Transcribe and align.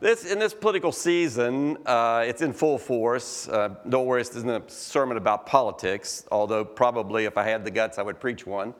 this, 0.00 0.30
in 0.30 0.38
this 0.38 0.52
political 0.52 0.92
season, 0.92 1.78
uh, 1.86 2.24
it's 2.26 2.42
in 2.42 2.52
full 2.52 2.78
force. 2.78 3.48
Uh, 3.48 3.74
don't 3.88 4.06
worry, 4.06 4.22
this 4.22 4.36
isn't 4.36 4.50
a 4.50 4.62
sermon 4.70 5.16
about 5.16 5.46
politics, 5.46 6.26
although 6.30 6.64
probably 6.64 7.24
if 7.24 7.38
I 7.38 7.44
had 7.44 7.64
the 7.64 7.70
guts, 7.70 7.98
I 7.98 8.02
would 8.02 8.20
preach 8.20 8.46
one. 8.46 8.74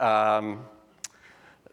Um, 0.00 0.64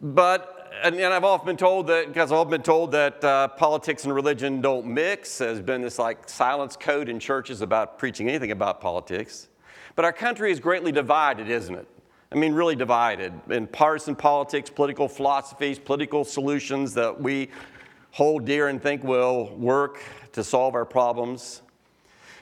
but, 0.00 0.72
and, 0.82 0.96
and, 0.96 1.14
I've 1.14 1.24
often 1.24 1.46
been 1.46 1.56
told 1.56 1.86
that, 1.86 2.08
because 2.08 2.30
I've 2.30 2.38
often 2.38 2.50
been 2.50 2.62
told 2.62 2.92
that 2.92 3.24
uh, 3.24 3.48
politics 3.48 4.04
and 4.04 4.14
religion 4.14 4.60
don't 4.60 4.86
mix. 4.86 5.38
There's 5.38 5.60
been 5.60 5.80
this 5.80 5.98
like 5.98 6.28
silence 6.28 6.76
code 6.76 7.08
in 7.08 7.18
churches 7.18 7.62
about 7.62 7.98
preaching 7.98 8.28
anything 8.28 8.50
about 8.50 8.80
politics. 8.80 9.48
But 9.96 10.04
our 10.04 10.12
country 10.12 10.50
is 10.50 10.60
greatly 10.60 10.92
divided, 10.92 11.48
isn't 11.48 11.74
it? 11.74 11.86
I 12.32 12.36
mean, 12.36 12.52
really 12.52 12.74
divided 12.74 13.32
in 13.48 13.68
partisan 13.68 14.16
politics, 14.16 14.68
political 14.68 15.08
philosophies, 15.08 15.78
political 15.78 16.24
solutions 16.24 16.92
that 16.94 17.20
we 17.20 17.48
hold 18.14 18.44
dear 18.44 18.68
and 18.68 18.80
think 18.80 19.02
will 19.02 19.46
work 19.56 20.00
to 20.30 20.44
solve 20.44 20.76
our 20.76 20.84
problems. 20.84 21.62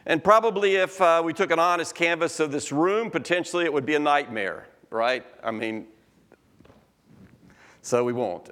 And 0.04 0.22
probably 0.22 0.74
if 0.76 1.00
uh, 1.00 1.22
we 1.24 1.32
took 1.32 1.50
an 1.50 1.58
honest 1.58 1.94
canvas 1.94 2.40
of 2.40 2.52
this 2.52 2.72
room, 2.72 3.10
potentially 3.10 3.64
it 3.64 3.72
would 3.72 3.86
be 3.86 3.94
a 3.94 3.98
nightmare, 3.98 4.66
right? 4.90 5.24
I 5.42 5.50
mean, 5.50 5.86
so 7.80 8.04
we 8.04 8.12
won't. 8.12 8.50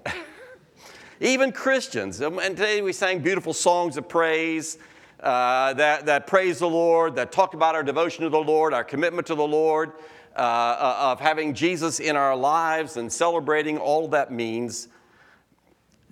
Even 1.20 1.52
Christians, 1.52 2.22
um, 2.22 2.38
and 2.38 2.56
today 2.56 2.80
we 2.80 2.94
sang 2.94 3.18
beautiful 3.18 3.52
songs 3.52 3.98
of 3.98 4.08
praise 4.08 4.78
uh, 5.22 5.74
that, 5.74 6.06
that 6.06 6.26
praise 6.26 6.60
the 6.60 6.70
Lord, 6.70 7.16
that 7.16 7.32
talked 7.32 7.52
about 7.52 7.74
our 7.74 7.82
devotion 7.82 8.24
to 8.24 8.30
the 8.30 8.38
Lord, 8.38 8.72
our 8.72 8.82
commitment 8.82 9.26
to 9.26 9.34
the 9.34 9.46
Lord 9.46 9.92
uh, 10.34 10.38
uh, 10.38 10.96
of 11.00 11.20
having 11.20 11.52
Jesus 11.52 12.00
in 12.00 12.16
our 12.16 12.34
lives 12.34 12.96
and 12.96 13.12
celebrating 13.12 13.76
all 13.76 14.08
that 14.08 14.32
means. 14.32 14.88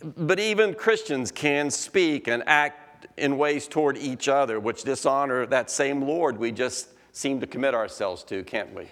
But 0.02 0.38
even 0.38 0.74
Christians 0.74 1.32
can 1.32 1.70
speak 1.70 2.28
and 2.28 2.42
act 2.46 3.06
in 3.16 3.36
ways 3.36 3.66
toward 3.66 3.96
each 3.96 4.28
other 4.28 4.60
which 4.60 4.82
dishonor 4.82 5.46
that 5.46 5.70
same 5.70 6.02
Lord 6.02 6.38
we 6.38 6.52
just 6.52 6.88
seem 7.12 7.40
to 7.40 7.46
commit 7.46 7.74
ourselves 7.74 8.22
to, 8.24 8.44
can't 8.44 8.72
we? 8.74 8.88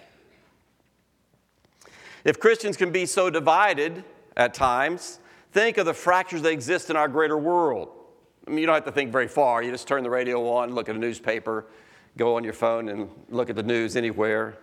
If 2.25 2.39
Christians 2.39 2.75
can 2.75 2.91
be 2.91 3.05
so 3.05 3.29
divided 3.29 4.03
at 4.35 4.53
times, 4.53 5.19
think 5.53 5.77
of 5.77 5.85
the 5.85 5.93
fractures 5.93 6.41
that 6.41 6.51
exist 6.51 6.89
in 6.89 6.97
our 6.97 7.07
greater 7.07 7.37
world. 7.37 7.89
I 8.45 8.49
mean, 8.49 8.59
you 8.59 8.65
don't 8.65 8.75
have 8.75 8.85
to 8.85 8.91
think 8.91 9.11
very 9.11 9.27
far. 9.27 9.63
You 9.63 9.71
just 9.71 9.87
turn 9.87 10.03
the 10.03 10.09
radio 10.09 10.47
on, 10.49 10.73
look 10.73 10.89
at 10.89 10.95
a 10.95 10.99
newspaper, 10.99 11.67
go 12.17 12.35
on 12.35 12.43
your 12.43 12.53
phone 12.53 12.89
and 12.89 13.09
look 13.29 13.49
at 13.49 13.55
the 13.55 13.63
news 13.63 13.95
anywhere. 13.95 14.57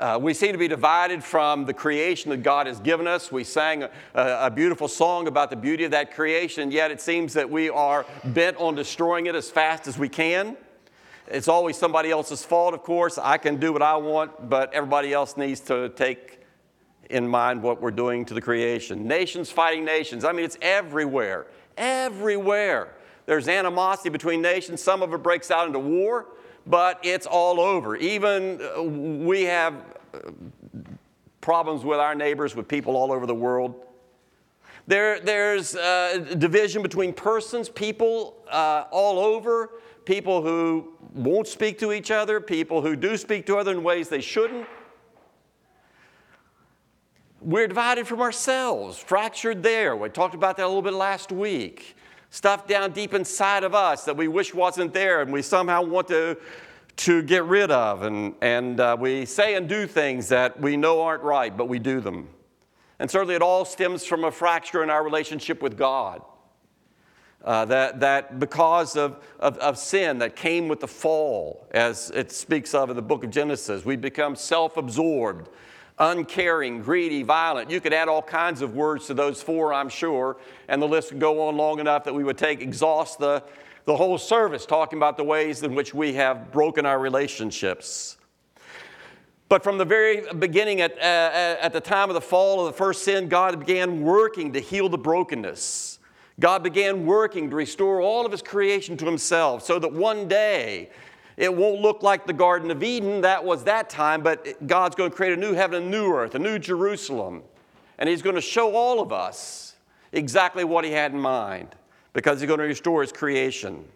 Uh, 0.00 0.18
we 0.18 0.32
seem 0.32 0.50
to 0.52 0.58
be 0.58 0.66
divided 0.66 1.22
from 1.22 1.66
the 1.66 1.74
creation 1.74 2.30
that 2.30 2.38
God 2.38 2.66
has 2.66 2.80
given 2.80 3.06
us. 3.06 3.30
We 3.30 3.44
sang 3.44 3.82
a, 3.82 3.90
a, 4.14 4.50
beautiful 4.50 4.88
song 4.88 5.28
about 5.28 5.50
the 5.50 5.56
beauty 5.56 5.84
of 5.84 5.90
that 5.90 6.14
creation, 6.14 6.70
yet 6.70 6.90
it 6.90 7.02
seems 7.02 7.34
that 7.34 7.50
we 7.50 7.68
are 7.68 8.06
bent 8.24 8.56
on 8.56 8.74
destroying 8.74 9.26
it 9.26 9.34
as 9.34 9.50
fast 9.50 9.86
as 9.86 9.98
we 9.98 10.08
can. 10.08 10.56
It's 11.26 11.48
always 11.48 11.76
somebody 11.76 12.10
else's 12.10 12.42
fault, 12.42 12.72
of 12.72 12.82
course. 12.82 13.18
I 13.18 13.36
can 13.36 13.60
do 13.60 13.74
what 13.74 13.82
I 13.82 13.98
want, 13.98 14.48
but 14.48 14.72
everybody 14.72 15.12
else 15.12 15.36
needs 15.36 15.60
to 15.60 15.90
take 15.90 16.40
in 17.10 17.28
mind 17.28 17.62
what 17.62 17.82
we're 17.82 17.90
doing 17.90 18.24
to 18.24 18.32
the 18.32 18.40
creation. 18.40 19.06
Nations 19.06 19.50
fighting 19.50 19.84
nations. 19.84 20.24
I 20.24 20.32
mean, 20.32 20.46
it's 20.46 20.56
everywhere. 20.62 21.46
Everywhere. 21.76 22.94
There's 23.26 23.48
animosity 23.48 24.08
between 24.08 24.40
nations. 24.40 24.82
Some 24.82 25.02
of 25.02 25.12
it 25.12 25.22
breaks 25.22 25.50
out 25.50 25.66
into 25.66 25.78
war 25.78 26.28
but 26.66 27.00
it's 27.02 27.26
all 27.26 27.60
over. 27.60 27.96
Even 27.96 28.60
uh, 28.60 28.82
we 28.82 29.42
have 29.44 29.74
uh, 30.14 30.30
problems 31.40 31.84
with 31.84 31.98
our 31.98 32.14
neighbors, 32.14 32.54
with 32.54 32.68
people 32.68 32.96
all 32.96 33.12
over 33.12 33.26
the 33.26 33.34
world. 33.34 33.74
There, 34.86 35.20
there's 35.20 35.76
uh, 35.76 36.34
division 36.38 36.82
between 36.82 37.12
persons, 37.12 37.68
people 37.68 38.36
uh, 38.50 38.84
all 38.90 39.18
over, 39.18 39.70
people 40.04 40.42
who 40.42 40.94
won't 41.14 41.46
speak 41.46 41.78
to 41.78 41.92
each 41.92 42.10
other, 42.10 42.40
people 42.40 42.82
who 42.82 42.96
do 42.96 43.16
speak 43.16 43.46
to 43.46 43.56
other 43.56 43.72
in 43.72 43.82
ways 43.82 44.08
they 44.08 44.20
shouldn't. 44.20 44.66
We're 47.40 47.68
divided 47.68 48.06
from 48.06 48.20
ourselves, 48.20 48.98
fractured 48.98 49.62
there. 49.62 49.96
We 49.96 50.08
talked 50.10 50.34
about 50.34 50.56
that 50.58 50.64
a 50.64 50.66
little 50.66 50.82
bit 50.82 50.92
last 50.92 51.32
week 51.32 51.96
stuff 52.30 52.66
down 52.66 52.92
deep 52.92 53.12
inside 53.12 53.64
of 53.64 53.74
us 53.74 54.04
that 54.04 54.16
we 54.16 54.28
wish 54.28 54.54
wasn't 54.54 54.94
there 54.94 55.20
and 55.20 55.32
we 55.32 55.42
somehow 55.42 55.82
want 55.82 56.08
to, 56.08 56.36
to 56.96 57.22
get 57.22 57.44
rid 57.44 57.70
of. 57.70 58.02
And, 58.02 58.34
and 58.40 58.80
uh, 58.80 58.96
we 58.98 59.26
say 59.26 59.56
and 59.56 59.68
do 59.68 59.86
things 59.86 60.28
that 60.28 60.60
we 60.60 60.76
know 60.76 61.02
aren't 61.02 61.22
right, 61.22 61.54
but 61.54 61.68
we 61.68 61.78
do 61.78 62.00
them. 62.00 62.28
And 62.98 63.10
certainly 63.10 63.34
it 63.34 63.42
all 63.42 63.64
stems 63.64 64.04
from 64.04 64.24
a 64.24 64.30
fracture 64.30 64.82
in 64.82 64.90
our 64.90 65.02
relationship 65.02 65.60
with 65.62 65.76
God. 65.76 66.22
Uh, 67.42 67.64
that, 67.64 68.00
that 68.00 68.38
because 68.38 68.96
of, 68.96 69.24
of, 69.38 69.56
of, 69.58 69.78
sin 69.78 70.18
that 70.18 70.36
came 70.36 70.68
with 70.68 70.78
the 70.78 70.86
fall, 70.86 71.66
as 71.70 72.10
it 72.10 72.30
speaks 72.30 72.74
of 72.74 72.90
in 72.90 72.96
the 72.96 73.02
book 73.02 73.24
of 73.24 73.30
Genesis, 73.30 73.82
we 73.82 73.96
become 73.96 74.36
self 74.36 74.76
absorbed 74.76 75.48
uncaring, 76.00 76.80
greedy, 76.80 77.22
violent. 77.22 77.70
You 77.70 77.80
could 77.80 77.92
add 77.92 78.08
all 78.08 78.22
kinds 78.22 78.62
of 78.62 78.74
words 78.74 79.06
to 79.06 79.14
those 79.14 79.42
four, 79.42 79.72
I'm 79.72 79.90
sure, 79.90 80.38
and 80.66 80.80
the 80.80 80.88
list 80.88 81.12
would 81.12 81.20
go 81.20 81.46
on 81.46 81.56
long 81.56 81.78
enough 81.78 82.04
that 82.04 82.14
we 82.14 82.24
would 82.24 82.38
take, 82.38 82.62
exhaust 82.62 83.18
the, 83.18 83.44
the 83.84 83.96
whole 83.96 84.16
service 84.16 84.64
talking 84.64 84.98
about 84.98 85.18
the 85.18 85.24
ways 85.24 85.62
in 85.62 85.74
which 85.74 85.94
we 85.94 86.14
have 86.14 86.50
broken 86.50 86.86
our 86.86 86.98
relationships. 86.98 88.16
But 89.50 89.62
from 89.62 89.78
the 89.78 89.84
very 89.84 90.32
beginning, 90.32 90.80
at, 90.80 90.96
uh, 90.96 91.58
at 91.60 91.72
the 91.72 91.80
time 91.80 92.08
of 92.08 92.14
the 92.14 92.20
fall 92.20 92.64
of 92.64 92.72
the 92.72 92.78
first 92.78 93.02
sin, 93.02 93.28
God 93.28 93.58
began 93.58 94.00
working 94.00 94.52
to 94.54 94.60
heal 94.60 94.88
the 94.88 94.96
brokenness. 94.96 95.98
God 96.38 96.62
began 96.62 97.04
working 97.04 97.50
to 97.50 97.56
restore 97.56 98.00
all 98.00 98.24
of 98.24 98.32
His 98.32 98.42
creation 98.42 98.96
to 98.96 99.04
Himself 99.04 99.62
so 99.64 99.78
that 99.78 99.92
one 99.92 100.28
day 100.28 100.88
it 101.40 101.56
won't 101.56 101.80
look 101.80 102.02
like 102.02 102.26
the 102.26 102.34
Garden 102.34 102.70
of 102.70 102.82
Eden, 102.82 103.22
that 103.22 103.42
was 103.42 103.64
that 103.64 103.88
time, 103.88 104.22
but 104.22 104.66
God's 104.66 104.94
going 104.94 105.10
to 105.10 105.16
create 105.16 105.32
a 105.32 105.40
new 105.40 105.54
heaven, 105.54 105.84
a 105.84 105.86
new 105.86 106.12
earth, 106.12 106.34
a 106.34 106.38
new 106.38 106.58
Jerusalem. 106.58 107.42
And 107.98 108.10
He's 108.10 108.20
going 108.20 108.34
to 108.34 108.42
show 108.42 108.76
all 108.76 109.00
of 109.00 109.10
us 109.10 109.74
exactly 110.12 110.64
what 110.64 110.84
He 110.84 110.90
had 110.90 111.12
in 111.12 111.18
mind 111.18 111.74
because 112.12 112.40
He's 112.40 112.46
going 112.46 112.58
to 112.58 112.66
restore 112.66 113.00
His 113.00 113.10
creation. 113.10 113.86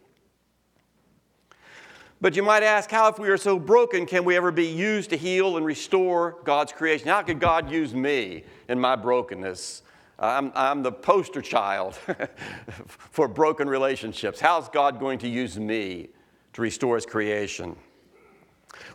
But 2.18 2.34
you 2.34 2.42
might 2.42 2.62
ask, 2.62 2.90
how, 2.90 3.08
if 3.08 3.18
we 3.18 3.28
are 3.28 3.36
so 3.36 3.58
broken, 3.58 4.06
can 4.06 4.24
we 4.24 4.38
ever 4.38 4.50
be 4.50 4.66
used 4.66 5.10
to 5.10 5.16
heal 5.18 5.58
and 5.58 5.66
restore 5.66 6.38
God's 6.44 6.72
creation? 6.72 7.08
How 7.08 7.20
could 7.20 7.40
God 7.40 7.70
use 7.70 7.92
me 7.92 8.44
in 8.70 8.80
my 8.80 8.96
brokenness? 8.96 9.82
I'm, 10.18 10.50
I'm 10.54 10.82
the 10.82 10.92
poster 10.92 11.42
child 11.42 11.94
for 12.86 13.28
broken 13.28 13.68
relationships. 13.68 14.40
How's 14.40 14.70
God 14.70 14.98
going 14.98 15.18
to 15.18 15.28
use 15.28 15.58
me 15.58 16.08
to 16.54 16.62
restore 16.62 16.94
his 16.94 17.04
creation. 17.04 17.76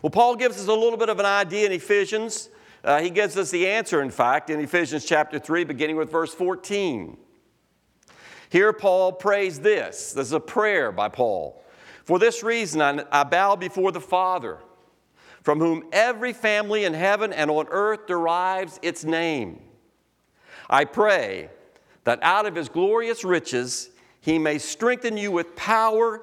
Well, 0.02 0.10
Paul 0.10 0.36
gives 0.36 0.58
us 0.58 0.66
a 0.66 0.74
little 0.74 0.98
bit 0.98 1.08
of 1.08 1.20
an 1.20 1.26
idea 1.26 1.66
in 1.66 1.72
Ephesians. 1.72 2.48
Uh, 2.82 3.00
he 3.00 3.10
gives 3.10 3.36
us 3.36 3.50
the 3.50 3.68
answer, 3.68 4.02
in 4.02 4.10
fact, 4.10 4.50
in 4.50 4.60
Ephesians 4.60 5.04
chapter 5.04 5.38
3, 5.38 5.64
beginning 5.64 5.96
with 5.96 6.10
verse 6.10 6.34
14. 6.34 7.16
Here, 8.48 8.72
Paul 8.72 9.12
prays 9.12 9.60
this. 9.60 10.12
This 10.12 10.26
is 10.26 10.32
a 10.32 10.40
prayer 10.40 10.90
by 10.90 11.08
Paul. 11.08 11.62
For 12.04 12.18
this 12.18 12.42
reason, 12.42 12.80
I, 12.80 13.04
I 13.12 13.24
bow 13.24 13.56
before 13.56 13.92
the 13.92 14.00
Father, 14.00 14.58
from 15.42 15.60
whom 15.60 15.84
every 15.92 16.32
family 16.32 16.84
in 16.84 16.94
heaven 16.94 17.32
and 17.32 17.50
on 17.50 17.66
earth 17.70 18.06
derives 18.06 18.80
its 18.82 19.04
name. 19.04 19.60
I 20.68 20.84
pray 20.84 21.50
that 22.04 22.18
out 22.22 22.46
of 22.46 22.54
his 22.54 22.68
glorious 22.68 23.22
riches 23.22 23.90
he 24.20 24.38
may 24.38 24.58
strengthen 24.58 25.16
you 25.16 25.30
with 25.30 25.54
power 25.56 26.22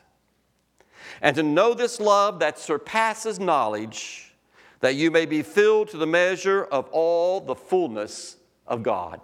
and 1.21 1.35
to 1.35 1.43
know 1.43 1.73
this 1.73 1.99
love 1.99 2.39
that 2.39 2.59
surpasses 2.59 3.39
knowledge, 3.39 4.33
that 4.79 4.95
you 4.95 5.11
may 5.11 5.25
be 5.25 5.41
filled 5.41 5.89
to 5.89 5.97
the 5.97 6.07
measure 6.07 6.63
of 6.63 6.87
all 6.91 7.39
the 7.39 7.55
fullness 7.55 8.37
of 8.67 8.83
God. 8.83 9.21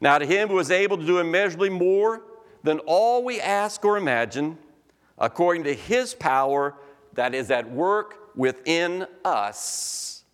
Now, 0.00 0.18
to 0.18 0.26
him 0.26 0.48
who 0.48 0.58
is 0.58 0.70
able 0.70 0.98
to 0.98 1.06
do 1.06 1.18
immeasurably 1.18 1.70
more 1.70 2.22
than 2.62 2.80
all 2.80 3.24
we 3.24 3.40
ask 3.40 3.84
or 3.84 3.96
imagine, 3.96 4.58
according 5.18 5.64
to 5.64 5.74
his 5.74 6.14
power 6.14 6.74
that 7.14 7.34
is 7.34 7.50
at 7.50 7.70
work 7.70 8.30
within 8.36 9.06
us. 9.24 10.24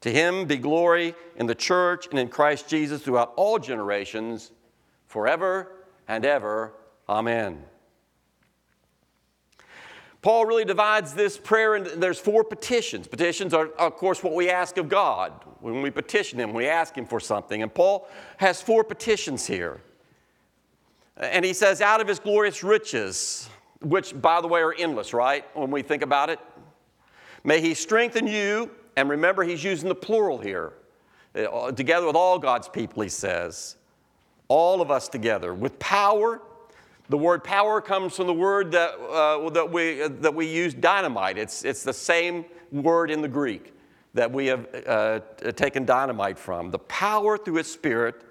To 0.00 0.10
him 0.10 0.46
be 0.46 0.56
glory 0.56 1.14
in 1.36 1.46
the 1.46 1.54
church 1.54 2.08
and 2.10 2.18
in 2.18 2.28
Christ 2.28 2.68
Jesus 2.68 3.02
throughout 3.02 3.32
all 3.36 3.58
generations, 3.58 4.52
forever 5.06 5.72
and 6.08 6.24
ever. 6.24 6.72
Amen. 7.08 7.62
Paul 10.24 10.46
really 10.46 10.64
divides 10.64 11.12
this 11.12 11.36
prayer 11.36 11.74
and 11.74 11.84
there's 11.84 12.18
four 12.18 12.44
petitions. 12.44 13.06
Petitions 13.06 13.52
are, 13.52 13.66
of 13.78 13.96
course, 13.96 14.22
what 14.22 14.32
we 14.32 14.48
ask 14.48 14.78
of 14.78 14.88
God. 14.88 15.32
When 15.60 15.82
we 15.82 15.90
petition 15.90 16.40
Him, 16.40 16.54
we 16.54 16.66
ask 16.66 16.96
Him 16.96 17.04
for 17.04 17.20
something. 17.20 17.62
And 17.62 17.72
Paul 17.72 18.08
has 18.38 18.62
four 18.62 18.84
petitions 18.84 19.46
here. 19.46 19.82
And 21.18 21.44
he 21.44 21.52
says, 21.52 21.82
out 21.82 22.00
of 22.00 22.08
His 22.08 22.18
glorious 22.18 22.64
riches, 22.64 23.50
which, 23.82 24.18
by 24.18 24.40
the 24.40 24.48
way, 24.48 24.62
are 24.62 24.72
endless, 24.72 25.12
right? 25.12 25.44
When 25.54 25.70
we 25.70 25.82
think 25.82 26.02
about 26.02 26.30
it. 26.30 26.40
May 27.44 27.60
He 27.60 27.74
strengthen 27.74 28.26
you, 28.26 28.70
and 28.96 29.10
remember, 29.10 29.42
He's 29.42 29.62
using 29.62 29.90
the 29.90 29.94
plural 29.94 30.38
here, 30.38 30.72
uh, 31.36 31.70
together 31.72 32.06
with 32.06 32.16
all 32.16 32.38
God's 32.38 32.66
people, 32.70 33.02
He 33.02 33.10
says. 33.10 33.76
All 34.48 34.80
of 34.80 34.90
us 34.90 35.06
together, 35.06 35.52
with 35.52 35.78
power 35.78 36.40
the 37.08 37.18
word 37.18 37.44
power 37.44 37.80
comes 37.80 38.16
from 38.16 38.26
the 38.26 38.34
word 38.34 38.72
that, 38.72 38.94
uh, 38.98 39.50
that, 39.50 39.70
we, 39.70 40.02
uh, 40.02 40.08
that 40.20 40.34
we 40.34 40.46
use, 40.46 40.72
dynamite. 40.72 41.36
It's, 41.36 41.64
it's 41.64 41.82
the 41.82 41.92
same 41.92 42.46
word 42.72 43.10
in 43.10 43.20
the 43.20 43.28
Greek 43.28 43.72
that 44.14 44.30
we 44.32 44.46
have 44.46 44.66
uh, 44.86 45.20
taken 45.52 45.84
dynamite 45.84 46.38
from. 46.38 46.70
The 46.70 46.78
power 46.78 47.36
through 47.36 47.56
His 47.56 47.70
Spirit, 47.70 48.22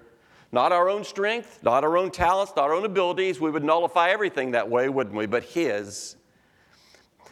not 0.50 0.72
our 0.72 0.88
own 0.88 1.04
strength, 1.04 1.60
not 1.62 1.84
our 1.84 1.96
own 1.96 2.10
talents, 2.10 2.52
not 2.56 2.64
our 2.64 2.74
own 2.74 2.84
abilities. 2.84 3.40
We 3.40 3.50
would 3.50 3.62
nullify 3.64 4.10
everything 4.10 4.52
that 4.52 4.68
way, 4.68 4.88
wouldn't 4.88 5.14
we? 5.14 5.26
But 5.26 5.44
His. 5.44 6.16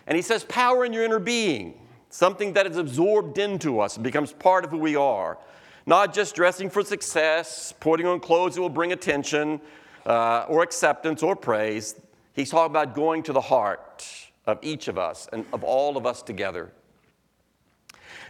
And 0.07 0.15
He 0.15 0.23
says, 0.23 0.45
power 0.45 0.85
in 0.85 0.93
your 0.93 1.05
inner 1.05 1.19
being, 1.19 1.81
something 2.11 2.53
that 2.53 2.67
is 2.67 2.77
absorbed 2.77 3.39
into 3.39 3.81
us 3.81 3.97
and 3.97 4.05
becomes 4.05 4.33
part 4.33 4.65
of 4.65 4.71
who 4.71 4.79
we 4.79 4.95
are. 4.95 5.39
Not 5.87 6.15
just 6.15 6.37
dressing 6.37 6.71
for 6.71 6.85
success, 6.85 7.75
putting 7.81 8.07
on 8.07 8.21
clothes 8.21 8.55
that 8.55 8.61
will 8.61 8.69
bring 8.69 8.93
attention 8.93 9.61
uh, 10.07 10.47
or 10.49 10.63
acceptance 10.63 11.23
or 11.23 11.37
praise. 11.37 11.95
He's 12.33 12.51
talking 12.51 12.71
about 12.71 12.95
going 12.95 13.23
to 13.25 13.33
the 13.33 13.41
heart 13.41 14.07
of 14.47 14.59
each 14.63 14.89
of 14.89 14.99
us 14.99 15.29
and 15.33 15.45
of 15.53 15.63
all 15.63 15.97
of 15.97 16.07
us 16.07 16.23
together. 16.23 16.73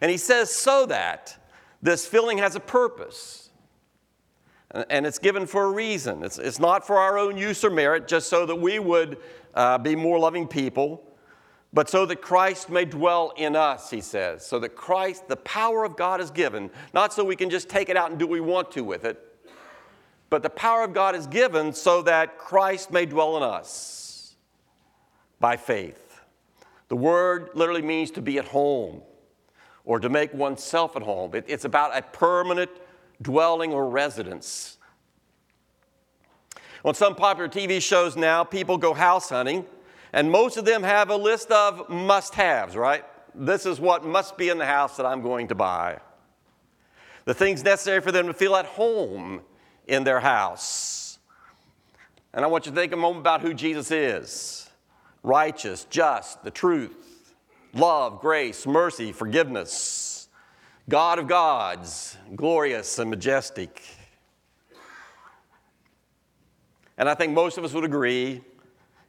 And 0.00 0.10
he 0.10 0.16
says, 0.16 0.52
so 0.52 0.86
that 0.86 1.36
this 1.80 2.06
filling 2.06 2.38
has 2.38 2.56
a 2.56 2.60
purpose. 2.60 3.50
And 4.90 5.06
it's 5.06 5.18
given 5.18 5.46
for 5.46 5.64
a 5.64 5.70
reason. 5.70 6.24
It's, 6.24 6.38
it's 6.38 6.58
not 6.58 6.86
for 6.86 6.96
our 6.98 7.18
own 7.18 7.36
use 7.36 7.62
or 7.62 7.70
merit, 7.70 8.08
just 8.08 8.28
so 8.28 8.46
that 8.46 8.56
we 8.56 8.78
would 8.78 9.18
uh, 9.54 9.78
be 9.78 9.94
more 9.94 10.18
loving 10.18 10.48
people, 10.48 11.04
but 11.74 11.88
so 11.90 12.06
that 12.06 12.22
Christ 12.22 12.70
may 12.70 12.84
dwell 12.84 13.32
in 13.36 13.54
us, 13.54 13.90
he 13.90 14.00
says. 14.00 14.46
So 14.46 14.58
that 14.60 14.70
Christ, 14.70 15.28
the 15.28 15.36
power 15.36 15.84
of 15.84 15.96
God 15.96 16.20
is 16.20 16.30
given, 16.30 16.70
not 16.94 17.12
so 17.12 17.22
we 17.22 17.36
can 17.36 17.50
just 17.50 17.68
take 17.68 17.90
it 17.90 17.96
out 17.96 18.10
and 18.10 18.18
do 18.18 18.26
what 18.26 18.32
we 18.32 18.40
want 18.40 18.70
to 18.72 18.82
with 18.82 19.04
it, 19.04 19.31
but 20.32 20.42
the 20.42 20.48
power 20.48 20.82
of 20.82 20.94
God 20.94 21.14
is 21.14 21.26
given 21.26 21.74
so 21.74 22.00
that 22.00 22.38
Christ 22.38 22.90
may 22.90 23.04
dwell 23.04 23.36
in 23.36 23.42
us 23.42 24.34
by 25.38 25.58
faith. 25.58 26.22
The 26.88 26.96
word 26.96 27.50
literally 27.52 27.82
means 27.82 28.10
to 28.12 28.22
be 28.22 28.38
at 28.38 28.46
home 28.46 29.02
or 29.84 30.00
to 30.00 30.08
make 30.08 30.32
oneself 30.32 30.96
at 30.96 31.02
home. 31.02 31.34
It, 31.34 31.44
it's 31.48 31.66
about 31.66 31.94
a 31.94 32.00
permanent 32.00 32.70
dwelling 33.20 33.74
or 33.74 33.90
residence. 33.90 34.78
On 36.82 36.94
some 36.94 37.14
popular 37.14 37.50
TV 37.50 37.82
shows 37.82 38.16
now, 38.16 38.42
people 38.42 38.78
go 38.78 38.94
house 38.94 39.28
hunting, 39.28 39.66
and 40.14 40.30
most 40.30 40.56
of 40.56 40.64
them 40.64 40.82
have 40.82 41.10
a 41.10 41.16
list 41.16 41.50
of 41.50 41.90
must 41.90 42.34
haves, 42.34 42.74
right? 42.74 43.04
This 43.34 43.66
is 43.66 43.78
what 43.78 44.02
must 44.02 44.38
be 44.38 44.48
in 44.48 44.56
the 44.56 44.64
house 44.64 44.96
that 44.96 45.04
I'm 45.04 45.20
going 45.20 45.48
to 45.48 45.54
buy. 45.54 46.00
The 47.26 47.34
things 47.34 47.62
necessary 47.62 48.00
for 48.00 48.12
them 48.12 48.28
to 48.28 48.32
feel 48.32 48.56
at 48.56 48.64
home 48.64 49.42
in 49.86 50.04
their 50.04 50.20
house. 50.20 51.18
And 52.34 52.44
I 52.44 52.48
want 52.48 52.66
you 52.66 52.72
to 52.72 52.76
think 52.76 52.92
a 52.92 52.96
moment 52.96 53.20
about 53.20 53.42
who 53.42 53.54
Jesus 53.54 53.90
is 53.90 54.68
righteous, 55.22 55.86
just, 55.88 56.42
the 56.42 56.50
truth, 56.50 57.34
love, 57.74 58.20
grace, 58.20 58.66
mercy, 58.66 59.12
forgiveness, 59.12 60.28
God 60.88 61.20
of 61.20 61.28
gods, 61.28 62.16
glorious 62.34 62.98
and 62.98 63.08
majestic. 63.08 63.82
And 66.98 67.08
I 67.08 67.14
think 67.14 67.32
most 67.32 67.56
of 67.56 67.64
us 67.64 67.72
would 67.72 67.84
agree, 67.84 68.42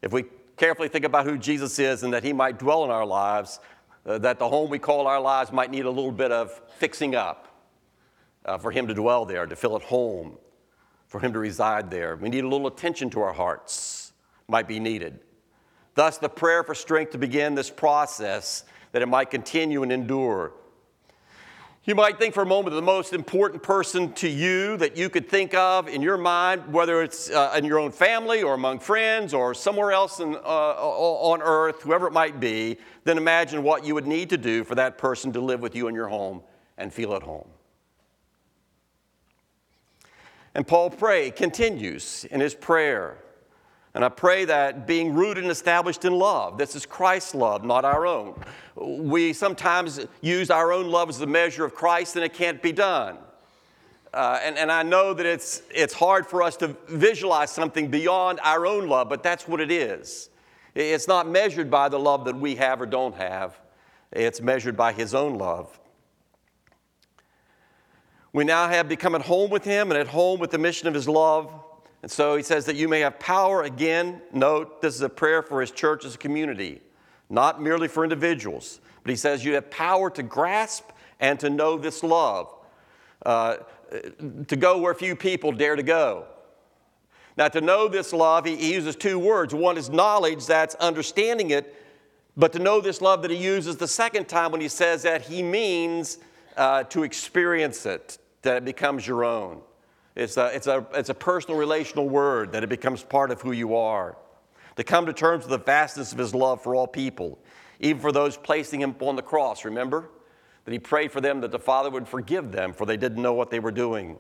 if 0.01 0.11
we 0.13 0.25
carefully 0.55 0.87
think 0.87 1.03
about 1.03 1.25
who 1.25 1.37
Jesus 1.37 1.79
is 1.79 2.03
and 2.03 2.13
that 2.13 2.23
he 2.23 2.31
might 2.31 2.59
dwell 2.59 2.83
in 2.83 2.91
our 2.91 3.05
lives, 3.05 3.59
uh, 4.05 4.17
that 4.19 4.37
the 4.37 4.47
home 4.47 4.69
we 4.69 4.79
call 4.79 5.07
our 5.07 5.19
lives 5.19 5.51
might 5.51 5.71
need 5.71 5.85
a 5.85 5.89
little 5.89 6.11
bit 6.11 6.31
of 6.31 6.51
fixing 6.77 7.15
up 7.15 7.47
uh, 8.45 8.57
for 8.57 8.69
him 8.69 8.87
to 8.87 8.93
dwell 8.93 9.25
there, 9.25 9.45
to 9.45 9.55
feel 9.55 9.75
at 9.75 9.81
home 9.81 10.37
for 11.13 11.19
him 11.19 11.31
to 11.31 11.37
reside 11.37 11.91
there. 11.91 12.15
We 12.15 12.29
need 12.29 12.43
a 12.43 12.47
little 12.47 12.65
attention 12.65 13.11
to 13.11 13.21
our 13.21 13.33
hearts, 13.33 14.13
might 14.47 14.67
be 14.67 14.79
needed. 14.79 15.19
Thus, 15.93 16.17
the 16.17 16.27
prayer 16.27 16.63
for 16.63 16.73
strength 16.73 17.11
to 17.11 17.19
begin 17.19 17.53
this 17.53 17.69
process 17.69 18.63
that 18.93 19.03
it 19.03 19.05
might 19.05 19.29
continue 19.29 19.83
and 19.83 19.91
endure. 19.91 20.53
You 21.83 21.93
might 21.93 22.17
think 22.17 22.33
for 22.33 22.41
a 22.41 22.47
moment 22.47 22.69
of 22.69 22.77
the 22.77 22.81
most 22.81 23.13
important 23.13 23.61
person 23.61 24.11
to 24.13 24.27
you 24.27 24.75
that 24.77 24.97
you 24.97 25.07
could 25.07 25.29
think 25.29 25.53
of 25.53 25.87
in 25.87 26.01
your 26.01 26.17
mind, 26.17 26.73
whether 26.73 27.03
it's 27.03 27.29
uh, 27.29 27.53
in 27.55 27.63
your 27.63 27.77
own 27.77 27.91
family 27.91 28.41
or 28.41 28.55
among 28.55 28.79
friends 28.79 29.35
or 29.35 29.53
somewhere 29.53 29.91
else 29.91 30.19
in, 30.19 30.33
uh, 30.33 30.39
on 30.39 31.43
earth, 31.43 31.83
whoever 31.83 32.07
it 32.07 32.13
might 32.13 32.39
be, 32.39 32.77
then 33.03 33.19
imagine 33.19 33.61
what 33.61 33.85
you 33.85 33.93
would 33.93 34.07
need 34.07 34.31
to 34.31 34.37
do 34.37 34.63
for 34.63 34.73
that 34.73 34.97
person 34.97 35.31
to 35.33 35.41
live 35.41 35.59
with 35.59 35.75
you 35.75 35.87
in 35.87 35.93
your 35.93 36.07
home 36.07 36.41
and 36.79 36.91
feel 36.91 37.13
at 37.13 37.21
home. 37.21 37.47
And 40.55 40.67
Paul 40.67 40.89
pray, 40.89 41.31
continues 41.31 42.25
in 42.25 42.39
his 42.39 42.53
prayer. 42.53 43.17
And 43.95 44.03
I 44.03 44.09
pray 44.09 44.45
that 44.45 44.87
being 44.87 45.13
rooted 45.13 45.43
and 45.43 45.51
established 45.51 46.03
in 46.03 46.13
love, 46.13 46.57
this 46.57 46.75
is 46.75 46.85
Christ's 46.85 47.35
love, 47.35 47.63
not 47.63 47.85
our 47.85 48.07
own. 48.07 48.39
We 48.75 49.33
sometimes 49.33 49.99
use 50.21 50.49
our 50.49 50.71
own 50.71 50.89
love 50.89 51.09
as 51.09 51.19
the 51.19 51.27
measure 51.27 51.63
of 51.63 51.75
Christ, 51.75 52.15
and 52.15 52.25
it 52.25 52.33
can't 52.33 52.61
be 52.61 52.71
done. 52.71 53.17
Uh, 54.13 54.39
and, 54.43 54.57
and 54.57 54.71
I 54.71 54.83
know 54.83 55.13
that 55.13 55.25
it's, 55.25 55.63
it's 55.73 55.93
hard 55.93 56.25
for 56.25 56.43
us 56.43 56.55
to 56.57 56.75
visualize 56.87 57.51
something 57.51 57.89
beyond 57.89 58.39
our 58.43 58.65
own 58.65 58.87
love, 58.87 59.09
but 59.09 59.23
that's 59.23 59.47
what 59.47 59.59
it 59.59 59.71
is. 59.71 60.29
It's 60.75 61.07
not 61.07 61.27
measured 61.27 61.69
by 61.69 61.89
the 61.89 61.99
love 61.99 62.25
that 62.25 62.35
we 62.35 62.55
have 62.55 62.81
or 62.81 62.85
don't 62.85 63.15
have, 63.15 63.59
it's 64.11 64.41
measured 64.41 64.77
by 64.77 64.93
His 64.93 65.13
own 65.13 65.37
love. 65.37 65.79
We 68.33 68.43
now 68.43 68.67
have 68.67 68.89
become 68.89 69.15
at 69.15 69.21
home 69.21 69.49
with 69.51 69.63
Him 69.63 69.91
and 69.91 69.99
at 69.99 70.07
home 70.07 70.39
with 70.39 70.51
the 70.51 70.57
mission 70.57 70.87
of 70.87 70.93
His 70.93 71.07
love. 71.07 71.53
And 72.01 72.11
so 72.11 72.35
He 72.35 72.43
says 72.43 72.65
that 72.65 72.75
you 72.75 72.89
may 72.89 72.99
have 73.01 73.19
power 73.19 73.63
again. 73.63 74.21
Note, 74.33 74.81
this 74.81 74.95
is 74.95 75.01
a 75.01 75.09
prayer 75.09 75.41
for 75.41 75.61
His 75.61 75.71
church 75.71 76.03
as 76.03 76.15
a 76.15 76.17
community, 76.17 76.81
not 77.29 77.61
merely 77.61 77.87
for 77.87 78.03
individuals. 78.03 78.81
But 79.03 79.11
He 79.11 79.15
says 79.15 79.45
you 79.45 79.53
have 79.53 79.69
power 79.69 80.09
to 80.09 80.23
grasp 80.23 80.89
and 81.19 81.39
to 81.39 81.49
know 81.49 81.77
this 81.77 82.03
love, 82.03 82.53
uh, 83.25 83.57
to 84.47 84.55
go 84.55 84.79
where 84.79 84.93
few 84.93 85.15
people 85.15 85.51
dare 85.51 85.75
to 85.75 85.83
go. 85.83 86.25
Now, 87.37 87.47
to 87.47 87.61
know 87.61 87.87
this 87.87 88.13
love, 88.13 88.45
he, 88.45 88.55
he 88.55 88.73
uses 88.73 88.95
two 88.95 89.17
words. 89.17 89.53
One 89.55 89.77
is 89.77 89.89
knowledge, 89.89 90.45
that's 90.45 90.75
understanding 90.75 91.49
it. 91.51 91.75
But 92.35 92.53
to 92.53 92.59
know 92.59 92.81
this 92.81 93.01
love 93.01 93.21
that 93.21 93.31
he 93.31 93.37
uses 93.37 93.77
the 93.77 93.87
second 93.87 94.27
time 94.27 94.51
when 94.51 94.61
he 94.61 94.67
says 94.67 95.03
that, 95.03 95.21
he 95.21 95.41
means 95.41 96.17
uh, 96.57 96.83
to 96.85 97.03
experience 97.03 97.85
it, 97.85 98.17
that 98.43 98.57
it 98.57 98.65
becomes 98.65 99.05
your 99.05 99.25
own. 99.25 99.61
It's 100.15 100.37
a, 100.37 100.55
it's, 100.55 100.67
a, 100.67 100.85
it's 100.93 101.09
a 101.09 101.13
personal 101.13 101.57
relational 101.57 102.07
word 102.07 102.51
that 102.51 102.63
it 102.63 102.69
becomes 102.69 103.03
part 103.03 103.31
of 103.31 103.41
who 103.41 103.51
you 103.51 103.75
are. 103.75 104.15
To 104.75 104.83
come 104.83 105.05
to 105.07 105.13
terms 105.13 105.43
with 105.43 105.51
the 105.51 105.65
vastness 105.65 106.11
of 106.11 106.17
his 106.17 106.33
love 106.33 106.61
for 106.61 106.75
all 106.75 106.87
people, 106.87 107.39
even 107.79 108.01
for 108.01 108.11
those 108.11 108.37
placing 108.37 108.81
him 108.81 108.95
on 108.99 109.15
the 109.15 109.21
cross, 109.21 109.65
remember? 109.65 110.09
That 110.65 110.71
he 110.71 110.79
prayed 110.79 111.11
for 111.11 111.19
them 111.19 111.41
that 111.41 111.51
the 111.51 111.59
Father 111.59 111.89
would 111.89 112.07
forgive 112.07 112.51
them, 112.51 112.73
for 112.73 112.85
they 112.85 112.97
didn't 112.97 113.21
know 113.21 113.33
what 113.33 113.49
they 113.49 113.59
were 113.59 113.71
doing. 113.71 114.17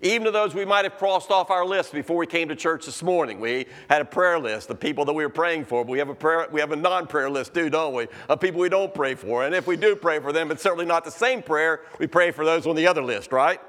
Even 0.00 0.24
to 0.24 0.30
those 0.30 0.54
we 0.54 0.64
might 0.64 0.84
have 0.84 0.96
crossed 0.96 1.30
off 1.30 1.50
our 1.50 1.64
list 1.64 1.92
before 1.92 2.16
we 2.16 2.26
came 2.26 2.48
to 2.48 2.56
church 2.56 2.86
this 2.86 3.02
morning. 3.02 3.40
We 3.40 3.66
had 3.88 4.02
a 4.02 4.04
prayer 4.04 4.38
list, 4.38 4.68
the 4.68 4.74
people 4.74 5.04
that 5.04 5.12
we 5.12 5.24
were 5.24 5.30
praying 5.30 5.64
for, 5.64 5.84
but 5.84 5.90
we 5.90 5.98
have 5.98 6.08
a 6.08 6.14
prayer, 6.14 6.48
we 6.50 6.60
have 6.60 6.72
a 6.72 6.76
non-prayer 6.76 7.30
list 7.30 7.54
too, 7.54 7.70
don't 7.70 7.94
we? 7.94 8.08
Of 8.28 8.40
people 8.40 8.60
we 8.60 8.68
don't 8.68 8.92
pray 8.92 9.14
for. 9.14 9.44
And 9.44 9.54
if 9.54 9.66
we 9.66 9.76
do 9.76 9.96
pray 9.96 10.20
for 10.20 10.32
them, 10.32 10.50
it's 10.50 10.62
certainly 10.62 10.86
not 10.86 11.04
the 11.04 11.10
same 11.10 11.42
prayer. 11.42 11.82
We 11.98 12.06
pray 12.06 12.30
for 12.30 12.44
those 12.44 12.66
on 12.66 12.76
the 12.76 12.86
other 12.86 13.02
list, 13.02 13.32
right? 13.32 13.60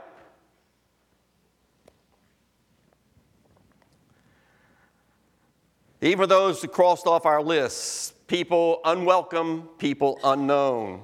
Even 6.01 6.29
those 6.29 6.61
who 6.61 6.67
crossed 6.67 7.07
off 7.07 7.25
our 7.25 7.41
lists, 7.41 8.13
people 8.27 8.79
unwelcome, 8.85 9.69
people 9.79 10.19
unknown, 10.23 11.01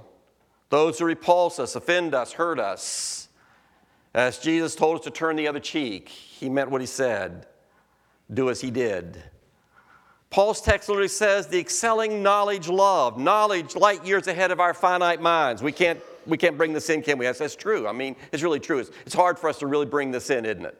those 0.69 0.99
who 0.99 1.05
repulse 1.05 1.57
us, 1.59 1.75
offend 1.75 2.13
us, 2.13 2.33
hurt 2.33 2.59
us 2.59 3.20
as 4.13 4.39
Jesus 4.39 4.75
told 4.75 4.99
us 4.99 5.03
to 5.05 5.11
turn 5.11 5.35
the 5.35 5.47
other 5.47 5.59
cheek, 5.59 6.09
he 6.09 6.49
meant 6.49 6.69
what 6.69 6.81
he 6.81 6.87
said 6.87 7.47
do 8.33 8.49
as 8.49 8.61
he 8.61 8.71
did. 8.71 9.21
Paul's 10.29 10.61
text 10.61 10.87
literally 10.87 11.09
says 11.09 11.47
the 11.47 11.59
excelling 11.59 12.23
knowledge, 12.23 12.69
love, 12.69 13.17
knowledge 13.17 13.75
light 13.75 14.05
years 14.05 14.27
ahead 14.27 14.49
of 14.49 14.61
our 14.61 14.73
finite 14.73 15.21
minds. 15.21 15.61
We 15.61 15.73
can't, 15.73 15.99
we 16.25 16.37
can't 16.37 16.57
bring 16.57 16.71
this 16.71 16.89
in, 16.89 17.01
can 17.01 17.17
we? 17.17 17.25
That's, 17.25 17.39
that's 17.39 17.55
true. 17.55 17.85
I 17.87 17.91
mean, 17.91 18.15
it's 18.31 18.41
really 18.41 18.61
true. 18.61 18.79
It's, 18.79 18.91
it's 19.05 19.15
hard 19.15 19.37
for 19.37 19.49
us 19.49 19.59
to 19.59 19.67
really 19.67 19.85
bring 19.85 20.11
this 20.11 20.29
in, 20.29 20.45
isn't 20.45 20.65
it? 20.65 20.77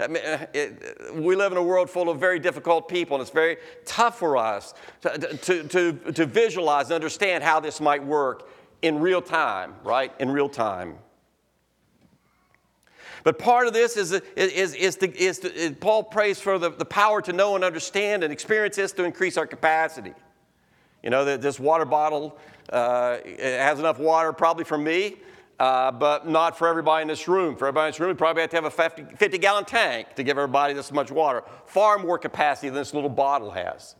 I 0.00 0.06
mean, 0.06 0.22
uh, 0.22 0.46
it, 0.52 1.14
we 1.14 1.34
live 1.34 1.50
in 1.50 1.58
a 1.58 1.62
world 1.62 1.88
full 1.88 2.10
of 2.10 2.20
very 2.20 2.38
difficult 2.38 2.88
people, 2.88 3.16
and 3.16 3.22
it's 3.22 3.30
very 3.30 3.56
tough 3.84 4.18
for 4.18 4.36
us 4.36 4.74
to, 5.00 5.18
to, 5.18 5.64
to, 5.64 5.92
to 6.12 6.26
visualize 6.26 6.86
and 6.86 6.94
understand 6.94 7.42
how 7.42 7.58
this 7.58 7.80
might 7.80 8.04
work 8.04 8.50
in 8.82 9.00
real 9.00 9.22
time, 9.22 9.74
right? 9.82 10.12
In 10.20 10.30
real 10.30 10.48
time. 10.48 10.98
But 13.24 13.38
part 13.38 13.66
of 13.66 13.72
this 13.72 13.96
is, 13.96 14.12
is, 14.12 14.74
is, 14.74 14.96
to, 14.96 15.16
is, 15.16 15.38
to, 15.40 15.74
Paul 15.80 16.04
prays 16.04 16.40
for 16.40 16.58
the, 16.58 16.70
the 16.70 16.84
power 16.84 17.20
to 17.22 17.32
know 17.32 17.54
and 17.54 17.64
understand 17.64 18.24
and 18.24 18.32
experience 18.32 18.76
this 18.76 18.92
to 18.92 19.04
increase 19.04 19.36
our 19.36 19.46
capacity. 19.46 20.14
You 21.02 21.10
know, 21.10 21.24
that 21.24 21.40
this 21.40 21.60
water 21.60 21.84
bottle 21.84 22.38
uh, 22.70 23.18
has 23.38 23.78
enough 23.78 23.98
water 23.98 24.32
probably 24.32 24.64
for 24.64 24.78
me, 24.78 25.16
uh, 25.58 25.92
but 25.92 26.28
not 26.28 26.58
for 26.58 26.68
everybody 26.68 27.02
in 27.02 27.08
this 27.08 27.28
room. 27.28 27.56
For 27.56 27.66
everybody 27.66 27.88
in 27.88 27.92
this 27.92 28.00
room, 28.00 28.10
we 28.10 28.14
probably 28.14 28.42
have 28.42 28.50
to 28.50 28.56
have 28.56 28.64
a 28.64 28.70
50, 28.70 29.16
50 29.16 29.38
gallon 29.38 29.64
tank 29.64 30.14
to 30.16 30.22
give 30.22 30.38
everybody 30.38 30.74
this 30.74 30.92
much 30.92 31.10
water. 31.10 31.44
Far 31.66 31.98
more 31.98 32.18
capacity 32.18 32.68
than 32.68 32.76
this 32.76 32.94
little 32.94 33.10
bottle 33.10 33.50
has. 33.50 33.94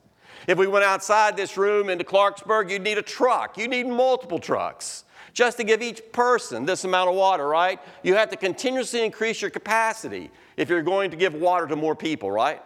If 0.46 0.58
we 0.58 0.66
went 0.66 0.84
outside 0.84 1.36
this 1.36 1.56
room 1.56 1.88
into 1.88 2.04
Clarksburg, 2.04 2.70
you'd 2.70 2.82
need 2.82 2.98
a 2.98 3.02
truck. 3.02 3.58
You 3.58 3.68
need 3.68 3.86
multiple 3.86 4.38
trucks 4.38 5.04
just 5.32 5.56
to 5.58 5.64
give 5.64 5.82
each 5.82 6.02
person 6.12 6.64
this 6.64 6.84
amount 6.84 7.10
of 7.10 7.16
water, 7.16 7.46
right? 7.46 7.80
You 8.02 8.14
have 8.14 8.30
to 8.30 8.36
continuously 8.36 9.04
increase 9.04 9.40
your 9.40 9.50
capacity 9.50 10.30
if 10.56 10.68
you're 10.68 10.82
going 10.82 11.10
to 11.10 11.16
give 11.16 11.34
water 11.34 11.66
to 11.66 11.76
more 11.76 11.94
people, 11.94 12.30
right? 12.30 12.62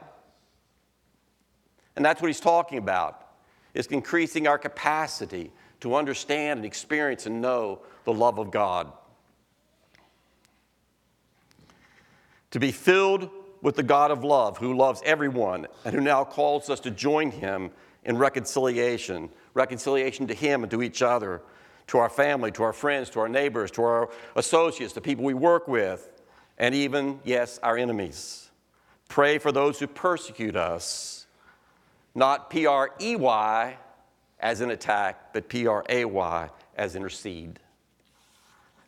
And 1.97 2.05
that's 2.05 2.21
what 2.21 2.29
he's 2.29 2.41
talking 2.41 2.79
about. 2.79 3.19
Is 3.75 3.87
increasing 3.87 4.47
our 4.47 4.59
capacity 4.59 5.51
to 5.81 5.95
understand 5.95 6.59
and 6.59 6.67
experience 6.67 7.27
and 7.27 7.41
know 7.41 7.81
the 8.05 8.13
love 8.13 8.39
of 8.39 8.51
God. 8.51 8.93
To 12.53 12.61
be 12.61 12.71
filled 12.71 13.31
with 13.63 13.77
the 13.77 13.83
God 13.83 14.11
of 14.11 14.25
love 14.25 14.59
who 14.59 14.77
loves 14.77 15.01
everyone 15.05 15.67
and 15.85 15.95
who 15.95 16.01
now 16.01 16.25
calls 16.25 16.69
us 16.69 16.81
to 16.81 16.91
join 16.91 17.31
him 17.31 17.71
in 18.05 18.19
reconciliation, 18.19 19.31
reconciliation 19.55 20.27
to 20.27 20.35
him 20.35 20.63
and 20.63 20.71
to 20.71 20.83
each 20.83 21.01
other, 21.01 21.41
to 21.89 21.99
our 21.99 22.09
family, 22.09 22.51
to 22.53 22.63
our 22.63 22.73
friends, 22.73 23.11
to 23.11 23.21
our 23.21 23.29
neighbors, 23.29 23.71
to 23.73 23.83
our 23.83 24.11
associates, 24.37 24.93
the 24.93 25.01
people 25.01 25.25
we 25.25 25.35
work 25.35 25.69
with, 25.69 26.09
and 26.59 26.75
even, 26.75 27.21
yes, 27.25 27.59
our 27.63 27.77
enemies. 27.77 28.51
Pray 29.09 29.39
for 29.39 29.53
those 29.53 29.79
who 29.79 29.87
persecute 29.87 30.57
us, 30.57 31.27
not 32.15 32.51
P 32.51 32.67
R 32.67 32.91
E 33.01 33.17
Y 33.17 33.77
as 34.41 34.61
an 34.61 34.71
attack, 34.71 35.33
but 35.33 35.49
P 35.49 35.67
R 35.67 35.85
A 35.89 36.05
Y 36.05 36.49
as 36.77 36.97
intercede, 36.97 37.59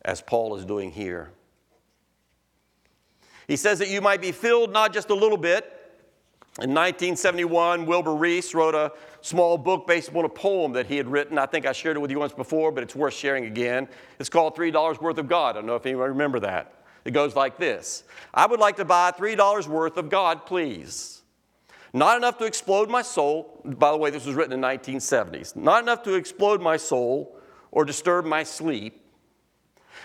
as 0.03 0.21
Paul 0.21 0.57
is 0.57 0.65
doing 0.65 0.91
here. 0.91 1.31
He 3.47 3.57
says 3.57 3.79
that 3.81 3.89
you 3.89 4.01
might 4.01 4.23
be 4.23 4.33
filled 4.33 4.73
not 4.73 4.93
just 4.93 5.11
a 5.11 5.15
little 5.15 5.37
bit. 5.37 5.71
In 6.63 6.71
1971, 6.71 7.85
Wilbur 7.85 8.15
Rees 8.15 8.55
wrote 8.55 8.77
a 8.77 8.93
small 9.23 9.59
book 9.59 9.89
based 9.89 10.11
upon 10.11 10.25
a 10.25 10.29
poem 10.29 10.73
that 10.75 10.87
he 10.87 10.97
had 10.97 11.09
written. 11.09 11.37
I 11.37 11.47
think 11.47 11.67
I 11.67 11.73
shared 11.73 11.97
it 11.97 12.01
with 12.01 12.13
you 12.13 12.21
once 12.21 12.33
before, 12.33 12.71
but 12.71 12.85
it's 12.85 12.95
worth 12.95 13.15
sharing 13.15 13.47
again. 13.47 13.89
It's 14.21 14.29
called 14.29 14.55
$3 14.55 15.01
Worth 15.01 15.19
of 15.19 15.29
God. 15.29 15.57
I 15.57 15.59
don't 15.59 15.67
know 15.67 15.75
if 15.75 15.85
anyone 15.85 16.11
remember 16.11 16.39
that. 16.41 16.85
It 17.05 17.11
goes 17.11 17.35
like 17.35 17.59
this 17.59 18.05
I 18.33 18.47
would 18.47 18.61
like 18.61 18.77
to 18.77 18.85
buy 18.85 19.11
$3 19.11 19.67
worth 19.67 19.97
of 19.97 20.09
God, 20.09 20.47
please. 20.47 21.23
Not 21.93 22.17
enough 22.17 22.39
to 22.39 22.45
explode 22.45 22.89
my 22.89 23.03
soul. 23.03 23.61
By 23.65 23.91
the 23.91 23.97
way, 23.97 24.11
this 24.11 24.25
was 24.25 24.37
written 24.37 24.53
in 24.53 24.61
1970s. 24.61 25.57
Not 25.57 25.83
enough 25.83 26.05
to 26.05 26.15
explode 26.15 26.61
my 26.61 26.77
soul 26.77 27.37
or 27.73 27.85
disturb 27.85 28.25
my 28.25 28.45
sleep, 28.45 29.01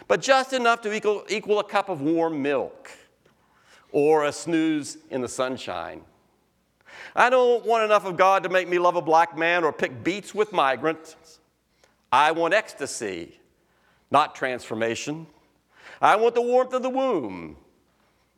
but 0.07 0.19
just 0.19 0.53
enough 0.53 0.81
to 0.81 0.93
equal, 0.93 1.25
equal 1.29 1.59
a 1.59 1.63
cup 1.63 1.89
of 1.89 2.01
warm 2.01 2.41
milk 2.41 2.89
or 3.91 4.25
a 4.25 4.31
snooze 4.31 4.97
in 5.11 5.21
the 5.21 5.27
sunshine. 5.27 6.01
I 7.15 7.29
don't 7.29 7.65
want 7.65 7.83
enough 7.83 8.05
of 8.05 8.17
God 8.17 8.43
to 8.43 8.49
make 8.49 8.67
me 8.67 8.79
love 8.79 8.95
a 8.95 9.01
black 9.01 9.37
man 9.37 9.63
or 9.63 9.73
pick 9.73 10.03
beets 10.03 10.33
with 10.35 10.51
migrants. 10.53 11.39
I 12.11 12.31
want 12.31 12.53
ecstasy, 12.53 13.39
not 14.11 14.35
transformation. 14.35 15.27
I 16.01 16.15
want 16.15 16.35
the 16.35 16.41
warmth 16.41 16.73
of 16.73 16.81
the 16.81 16.89
womb, 16.89 17.57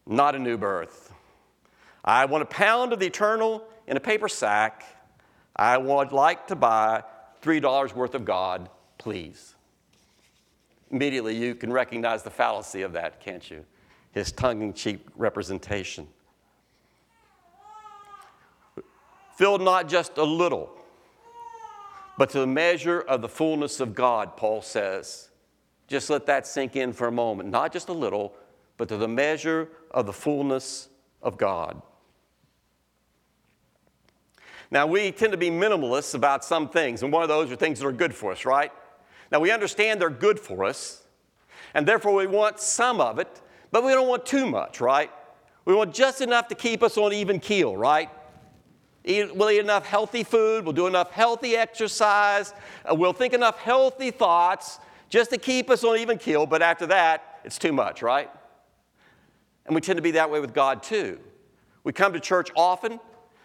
not 0.06 0.36
a 0.36 0.40
new 0.40 0.58
birth. 0.58 1.14
I 2.04 2.26
want 2.26 2.42
a 2.42 2.48
pound 2.48 2.94
of 2.94 3.00
the 3.00 3.06
eternal 3.06 3.64
in 3.88 3.98
a 3.98 4.00
paper 4.00 4.28
sack. 4.28 4.84
I 5.56 5.78
would 5.78 6.12
like 6.12 6.48
to 6.48 6.56
buy 6.56 7.04
$3 7.42 7.94
worth 7.94 8.16
of 8.16 8.26
God, 8.26 8.70
please. 8.98 9.56
Immediately, 10.90 11.36
you 11.38 11.56
can 11.56 11.72
recognize 11.72 12.24
the 12.24 12.30
fallacy 12.30 12.82
of 12.82 12.94
that, 12.94 13.22
can't 13.22 13.50
you? 13.50 13.66
His 14.12 14.32
tongue 14.32 14.62
in 14.62 14.74
cheek 14.74 15.06
representation. 15.16 16.08
Filled 19.42 19.60
not 19.64 19.90
just 19.90 20.20
a 20.20 20.24
little, 20.24 20.70
but 22.16 22.30
to 22.30 22.38
the 22.42 22.46
measure 22.46 23.02
of 23.02 23.24
the 23.24 23.28
fullness 23.28 23.80
of 23.80 23.96
God, 23.96 24.38
Paul 24.38 24.62
says. 24.62 25.30
Just 25.88 26.12
let 26.12 26.28
that 26.28 26.46
sink 26.46 26.76
in 26.76 26.94
for 26.94 27.08
a 27.08 27.12
moment. 27.12 27.50
Not 27.50 27.74
just 27.74 27.90
a 27.90 27.94
little, 27.94 28.36
but 28.78 28.88
to 28.90 28.98
the 28.98 29.08
measure 29.08 29.70
of 29.90 30.06
the 30.06 30.14
fullness 30.14 30.90
of 31.24 31.40
God. 31.40 31.82
Now, 34.70 34.86
we 34.86 35.12
tend 35.12 35.32
to 35.32 35.38
be 35.40 35.50
minimalists 35.50 36.14
about 36.14 36.46
some 36.46 36.70
things, 36.70 37.02
and 37.02 37.12
one 37.12 37.24
of 37.24 37.30
those 37.30 37.52
are 37.52 37.56
things 37.56 37.80
that 37.80 37.88
are 37.88 37.92
good 37.92 38.14
for 38.14 38.32
us, 38.32 38.46
right? 38.46 38.72
Now, 39.32 39.40
we 39.40 39.50
understand 39.50 40.00
they're 40.00 40.12
good 40.12 40.40
for 40.40 40.66
us, 40.66 41.02
and 41.74 41.88
therefore 41.88 42.14
we 42.14 42.28
want 42.28 42.60
some 42.60 43.02
of 43.02 43.18
it, 43.18 43.42
but 43.72 43.84
we 43.84 43.92
don't 43.92 44.08
want 44.08 44.24
too 44.24 44.46
much, 44.46 44.80
right? 44.80 45.10
We 45.66 45.74
want 45.74 45.96
just 45.96 46.22
enough 46.22 46.48
to 46.50 46.54
keep 46.56 46.84
us 46.84 46.96
on 46.96 47.12
even 47.12 47.40
keel, 47.40 47.76
right? 47.76 48.12
Eat, 49.04 49.36
we'll 49.36 49.50
eat 49.50 49.60
enough 49.60 49.86
healthy 49.86 50.24
food, 50.24 50.64
we'll 50.64 50.74
do 50.74 50.88
enough 50.88 51.12
healthy 51.12 51.56
exercise, 51.56 52.54
uh, 52.90 52.94
we'll 52.94 53.14
think 53.14 53.34
enough 53.34 53.58
healthy 53.58 54.12
thoughts 54.12 54.80
just 55.10 55.32
to 55.32 55.38
keep 55.38 55.70
us 55.70 55.84
on 55.84 55.98
even 55.98 56.18
keel, 56.18 56.46
but 56.46 56.62
after 56.62 56.86
that, 56.88 57.40
it's 57.44 57.58
too 57.58 57.74
much, 57.74 58.02
right? 58.02 58.30
And 59.66 59.76
we 59.76 59.82
tend 59.82 59.98
to 59.98 60.04
be 60.04 60.12
that 60.12 60.30
way 60.30 60.40
with 60.40 60.54
God 60.54 60.84
too. 60.84 61.20
We 61.84 61.94
come 61.94 62.14
to 62.14 62.20
church 62.20 62.50
often 62.56 63.00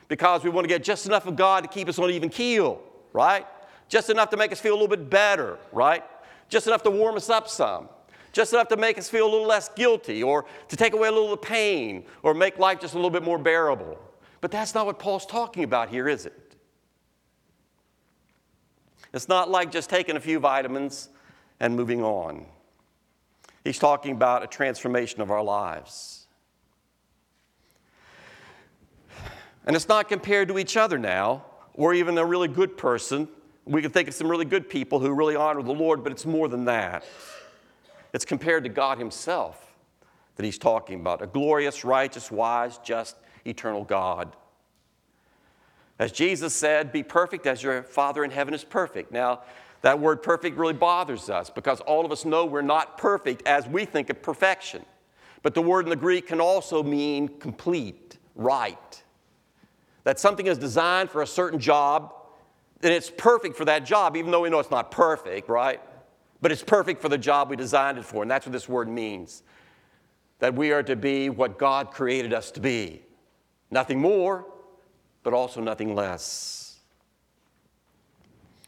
because 0.09 0.45
we 0.45 0.51
want 0.51 0.65
to 0.65 0.69
get 0.69 0.85
just 0.85 1.07
enough 1.07 1.27
of 1.27 1.37
God 1.37 1.63
to 1.65 1.69
keep 1.69 1.89
us 1.89 1.99
on 1.99 2.11
even 2.11 2.29
keel, 2.29 2.81
right? 3.13 3.47
Just 3.89 4.11
enough 4.11 4.31
to 4.31 4.37
make 4.37 4.53
us 4.53 4.61
feel 4.61 4.73
a 4.73 4.79
little 4.79 4.89
bit 4.89 5.09
better, 5.09 5.59
right? 5.73 6.05
Just 6.49 6.67
enough 6.67 6.83
to 6.83 6.91
warm 6.91 7.17
us 7.17 7.31
up 7.31 7.49
some. 7.49 7.89
Just 8.33 8.53
enough 8.53 8.69
to 8.69 8.77
make 8.77 8.99
us 8.99 9.09
feel 9.09 9.27
a 9.27 9.31
little 9.31 9.47
less 9.47 9.71
guilty 9.71 10.23
or 10.23 10.45
to 10.69 10.77
take 10.77 10.93
away 10.93 11.09
a 11.09 11.11
little 11.11 11.33
of 11.33 11.41
the 11.41 11.47
pain 11.47 12.05
or 12.23 12.35
make 12.35 12.59
life 12.59 12.81
just 12.81 12.93
a 12.93 12.97
little 12.97 13.11
bit 13.11 13.23
more 13.23 13.39
bearable. 13.39 13.99
But 14.47 14.53
that's 14.53 14.77
not 14.77 14.87
what 14.87 15.01
Paul's 15.01 15.27
talking 15.27 15.65
about 15.65 15.89
here, 15.89 16.09
is 16.09 16.25
it? 16.25 16.55
It's 19.13 19.29
not 19.29 19.51
like 19.51 19.73
just 19.73 19.91
taking 19.91 20.17
a 20.17 20.21
few 20.21 20.39
vitamins 20.39 21.09
and 21.59 21.75
moving 21.75 22.01
on. 22.01 22.47
He's 23.65 23.81
talking 23.81 24.13
about 24.13 24.45
a 24.45 24.47
transformation 24.47 25.21
of 25.21 25.33
our 25.33 25.43
lives. 25.43 26.29
And 29.67 29.75
it's 29.75 29.89
not 29.89 30.09
compared 30.09 30.47
to 30.47 30.61
each 30.61 30.77
other 30.77 30.97
now, 30.97 31.45
or 31.75 31.93
even 31.93 32.17
a 32.17 32.25
really 32.25 32.47
good 32.47 32.79
person. 32.79 33.27
We 33.65 33.83
can 33.83 33.91
think 33.91 34.07
of 34.07 34.15
some 34.15 34.31
really 34.31 34.45
good 34.45 34.71
people 34.71 35.01
who 35.01 35.13
really 35.13 35.35
honor 35.35 35.65
the 35.65 35.75
Lord, 35.75 36.05
but 36.05 36.13
it's 36.13 36.25
more 36.25 36.47
than 36.47 36.67
that. 36.67 37.05
It's 38.13 38.25
compared 38.25 38.63
to 38.63 38.71
God 38.71 38.99
Himself 38.99 39.75
that 40.37 40.45
He's 40.45 40.57
talking 40.57 41.01
about 41.01 41.21
a 41.21 41.27
glorious, 41.27 41.85
righteous, 41.85 42.31
wise, 42.31 42.79
just, 42.79 43.17
eternal 43.47 43.85
God. 43.85 44.35
As 45.99 46.13
Jesus 46.13 46.55
said, 46.55 46.93
be 46.93 47.03
perfect 47.03 47.47
as 47.47 47.63
your 47.63 47.83
Father 47.83 48.25
in 48.25 48.31
heaven 48.31 48.53
is 48.53 48.65
perfect. 48.65 49.13
Now, 49.13 49.43
that 49.83 49.99
word 49.99 50.23
perfect 50.23 50.59
really 50.59 50.75
bothers 50.75 51.31
us 51.31 51.49
because 51.49 51.81
all 51.81 52.05
of 52.05 52.13
us 52.13 52.25
know 52.25 52.45
we're 52.45 52.63
not 52.63 52.99
perfect 52.99 53.47
as 53.47 53.67
we 53.67 53.85
think 53.85 54.11
of 54.11 54.21
perfection. 54.21 54.85
But 55.43 55.55
the 55.55 55.63
word 55.63 55.87
in 55.87 55.91
the 55.91 55.97
Greek 55.97 56.27
can 56.27 56.41
also 56.41 56.83
mean 56.83 57.29
complete, 57.39 58.19
right. 58.35 59.03
That 60.05 60.19
something 60.19 60.47
is 60.47 60.59
designed 60.59 61.11
for 61.11 61.23
a 61.23 61.27
certain 61.27 61.61
job, 61.61 62.13
and 62.83 62.93
it's 62.93 63.11
perfect 63.11 63.57
for 63.57 63.65
that 63.67 63.85
job, 63.85 64.17
even 64.17 64.31
though 64.31 64.41
we 64.41 64.51
know 64.51 64.59
it's 64.59 64.71
not 64.71 64.91
perfect, 64.91 65.49
right? 65.49 65.81
But 66.43 66.53
it's 66.53 66.65
perfect 66.65 67.01
for 67.01 67.09
the 67.09 67.19
job 67.19 67.49
we 67.49 67.57
designed 67.57 67.97
it 67.97 68.05
for, 68.05 68.23
and 68.23 68.31
that's 68.31 68.45
what 68.45 68.53
this 68.53 68.69
word 68.69 68.89
means. 68.89 69.43
That 70.41 70.55
we 70.55 70.73
are 70.73 70.83
to 70.83 70.97
be 70.97 71.31
what 71.31 71.59
God 71.59 71.93
created 71.93 72.35
us 72.35 72.51
to 72.53 72.61
be. 72.61 73.06
Nothing 73.71 74.01
more, 74.01 74.47
but 75.23 75.35
also 75.35 75.61
nothing 75.61 75.95
less. 75.95 76.79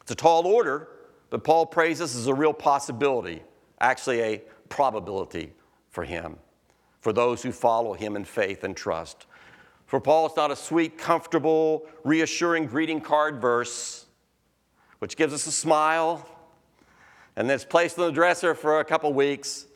It's 0.00 0.10
a 0.10 0.14
tall 0.14 0.46
order, 0.46 0.88
but 1.30 1.44
Paul 1.44 1.66
prays 1.66 1.98
this 1.98 2.16
as 2.16 2.26
a 2.26 2.34
real 2.34 2.52
possibility, 2.52 3.42
actually, 3.80 4.20
a 4.20 4.42
probability 4.68 5.52
for 5.90 6.04
him, 6.04 6.36
for 7.00 7.12
those 7.12 7.42
who 7.42 7.52
follow 7.52 7.92
him 7.92 8.16
in 8.16 8.24
faith 8.24 8.64
and 8.64 8.76
trust. 8.76 9.26
For 9.86 10.00
Paul, 10.00 10.26
it's 10.26 10.36
not 10.36 10.50
a 10.50 10.56
sweet, 10.56 10.98
comfortable, 10.98 11.86
reassuring 12.04 12.66
greeting 12.66 13.00
card 13.00 13.40
verse, 13.40 14.06
which 14.98 15.16
gives 15.16 15.32
us 15.32 15.46
a 15.46 15.52
smile, 15.52 16.28
and 17.36 17.48
then 17.48 17.54
it's 17.54 17.64
placed 17.64 17.98
on 17.98 18.06
the 18.06 18.12
dresser 18.12 18.54
for 18.54 18.80
a 18.80 18.84
couple 18.84 19.12
weeks, 19.12 19.66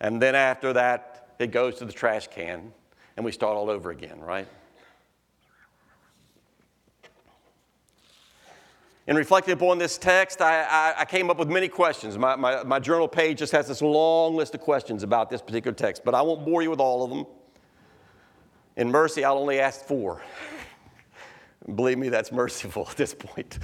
and 0.00 0.20
then 0.20 0.34
after 0.34 0.72
that, 0.72 1.34
it 1.38 1.52
goes 1.52 1.76
to 1.76 1.84
the 1.84 1.92
trash 1.92 2.26
can 2.28 2.72
and 3.16 3.24
we 3.24 3.32
start 3.32 3.56
all 3.56 3.70
over 3.70 3.90
again, 3.90 4.20
right? 4.20 4.48
In 9.06 9.14
reflecting 9.14 9.54
upon 9.54 9.78
this 9.78 9.98
text, 9.98 10.40
I, 10.40 10.62
I, 10.64 10.94
I 11.00 11.04
came 11.04 11.30
up 11.30 11.38
with 11.38 11.48
many 11.48 11.68
questions. 11.68 12.18
My, 12.18 12.34
my, 12.34 12.64
my 12.64 12.80
journal 12.80 13.06
page 13.06 13.38
just 13.38 13.52
has 13.52 13.68
this 13.68 13.80
long 13.80 14.34
list 14.34 14.54
of 14.54 14.60
questions 14.60 15.04
about 15.04 15.30
this 15.30 15.40
particular 15.40 15.74
text, 15.74 16.02
but 16.04 16.14
I 16.14 16.22
won't 16.22 16.44
bore 16.44 16.62
you 16.62 16.70
with 16.70 16.80
all 16.80 17.04
of 17.04 17.10
them. 17.10 17.24
In 18.76 18.90
mercy, 18.90 19.24
I'll 19.24 19.38
only 19.38 19.60
ask 19.60 19.84
four. 19.84 20.22
Believe 21.74 21.98
me, 21.98 22.08
that's 22.08 22.32
merciful 22.32 22.86
at 22.90 22.96
this 22.96 23.14
point. 23.14 23.60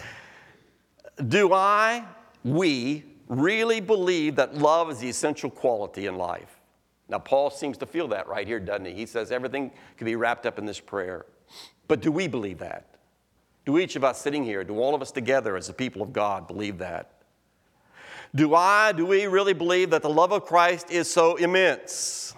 Do 1.28 1.52
I, 1.52 2.04
we, 2.44 3.04
really 3.28 3.80
believe 3.80 4.36
that 4.36 4.56
love 4.56 4.90
is 4.90 4.98
the 4.98 5.08
essential 5.08 5.50
quality 5.50 6.06
in 6.06 6.16
life? 6.16 6.61
Now, 7.12 7.18
Paul 7.18 7.50
seems 7.50 7.76
to 7.76 7.84
feel 7.84 8.08
that 8.08 8.26
right 8.26 8.46
here, 8.46 8.58
doesn't 8.58 8.86
he? 8.86 8.94
He 8.94 9.04
says 9.04 9.30
everything 9.30 9.70
can 9.98 10.06
be 10.06 10.16
wrapped 10.16 10.46
up 10.46 10.58
in 10.58 10.64
this 10.64 10.80
prayer. 10.80 11.26
But 11.86 12.00
do 12.00 12.10
we 12.10 12.26
believe 12.26 12.58
that? 12.60 12.86
Do 13.66 13.76
each 13.76 13.96
of 13.96 14.02
us 14.02 14.18
sitting 14.18 14.42
here, 14.42 14.64
do 14.64 14.78
all 14.78 14.94
of 14.94 15.02
us 15.02 15.12
together 15.12 15.54
as 15.58 15.66
the 15.66 15.74
people 15.74 16.00
of 16.00 16.14
God 16.14 16.46
believe 16.46 16.78
that? 16.78 17.12
Do 18.34 18.54
I, 18.54 18.92
do 18.92 19.04
we 19.04 19.26
really 19.26 19.52
believe 19.52 19.90
that 19.90 20.00
the 20.00 20.08
love 20.08 20.32
of 20.32 20.46
Christ 20.46 20.90
is 20.90 21.08
so 21.08 21.36
immense? 21.36 22.34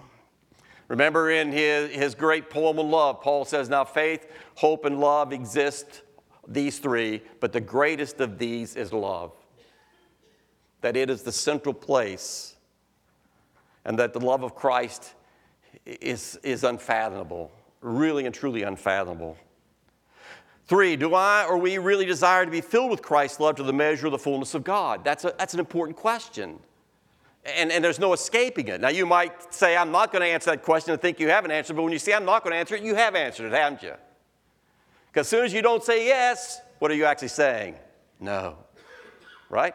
Remember 0.88 1.30
in 1.30 1.52
his, 1.52 1.92
his 1.92 2.16
great 2.16 2.50
poem 2.50 2.80
on 2.80 2.90
love, 2.90 3.20
Paul 3.20 3.44
says, 3.44 3.68
Now 3.68 3.84
faith, 3.84 4.26
hope, 4.56 4.86
and 4.86 4.98
love 4.98 5.32
exist, 5.32 6.02
these 6.48 6.80
three, 6.80 7.22
but 7.38 7.52
the 7.52 7.60
greatest 7.60 8.20
of 8.20 8.38
these 8.38 8.74
is 8.74 8.92
love. 8.92 9.30
That 10.80 10.96
it 10.96 11.10
is 11.10 11.22
the 11.22 11.30
central 11.30 11.74
place, 11.74 12.53
and 13.84 13.98
that 13.98 14.12
the 14.12 14.20
love 14.20 14.42
of 14.42 14.54
Christ 14.54 15.14
is, 15.84 16.38
is 16.42 16.64
unfathomable, 16.64 17.50
really 17.80 18.26
and 18.26 18.34
truly 18.34 18.62
unfathomable. 18.62 19.36
Three, 20.66 20.96
do 20.96 21.14
I 21.14 21.44
or 21.46 21.58
we 21.58 21.76
really 21.76 22.06
desire 22.06 22.44
to 22.44 22.50
be 22.50 22.62
filled 22.62 22.90
with 22.90 23.02
Christ's 23.02 23.38
love 23.38 23.56
to 23.56 23.62
the 23.62 23.72
measure 23.72 24.06
of 24.06 24.12
the 24.12 24.18
fullness 24.18 24.54
of 24.54 24.64
God? 24.64 25.04
That's, 25.04 25.24
a, 25.24 25.34
that's 25.38 25.52
an 25.52 25.60
important 25.60 25.96
question. 25.98 26.58
And, 27.44 27.70
and 27.70 27.84
there's 27.84 27.98
no 27.98 28.14
escaping 28.14 28.68
it. 28.68 28.80
Now, 28.80 28.88
you 28.88 29.04
might 29.04 29.52
say, 29.52 29.76
I'm 29.76 29.90
not 29.90 30.10
going 30.10 30.22
to 30.22 30.28
answer 30.28 30.50
that 30.50 30.62
question 30.62 30.92
and 30.92 31.02
think 31.02 31.20
you 31.20 31.28
have 31.28 31.44
an 31.44 31.50
answer, 31.50 31.74
but 31.74 31.82
when 31.82 31.92
you 31.92 31.98
say, 31.98 32.14
I'm 32.14 32.24
not 32.24 32.42
going 32.42 32.52
to 32.52 32.56
answer 32.56 32.74
it, 32.74 32.82
you 32.82 32.94
have 32.94 33.14
answered 33.14 33.46
it, 33.46 33.52
haven't 33.52 33.82
you? 33.82 33.92
Because 35.12 35.26
as 35.26 35.28
soon 35.28 35.44
as 35.44 35.52
you 35.52 35.60
don't 35.60 35.84
say 35.84 36.06
yes, 36.06 36.62
what 36.78 36.90
are 36.90 36.94
you 36.94 37.04
actually 37.04 37.28
saying? 37.28 37.76
No. 38.18 38.56
Right? 39.50 39.74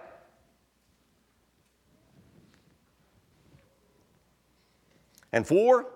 And 5.32 5.46
four, 5.46 5.88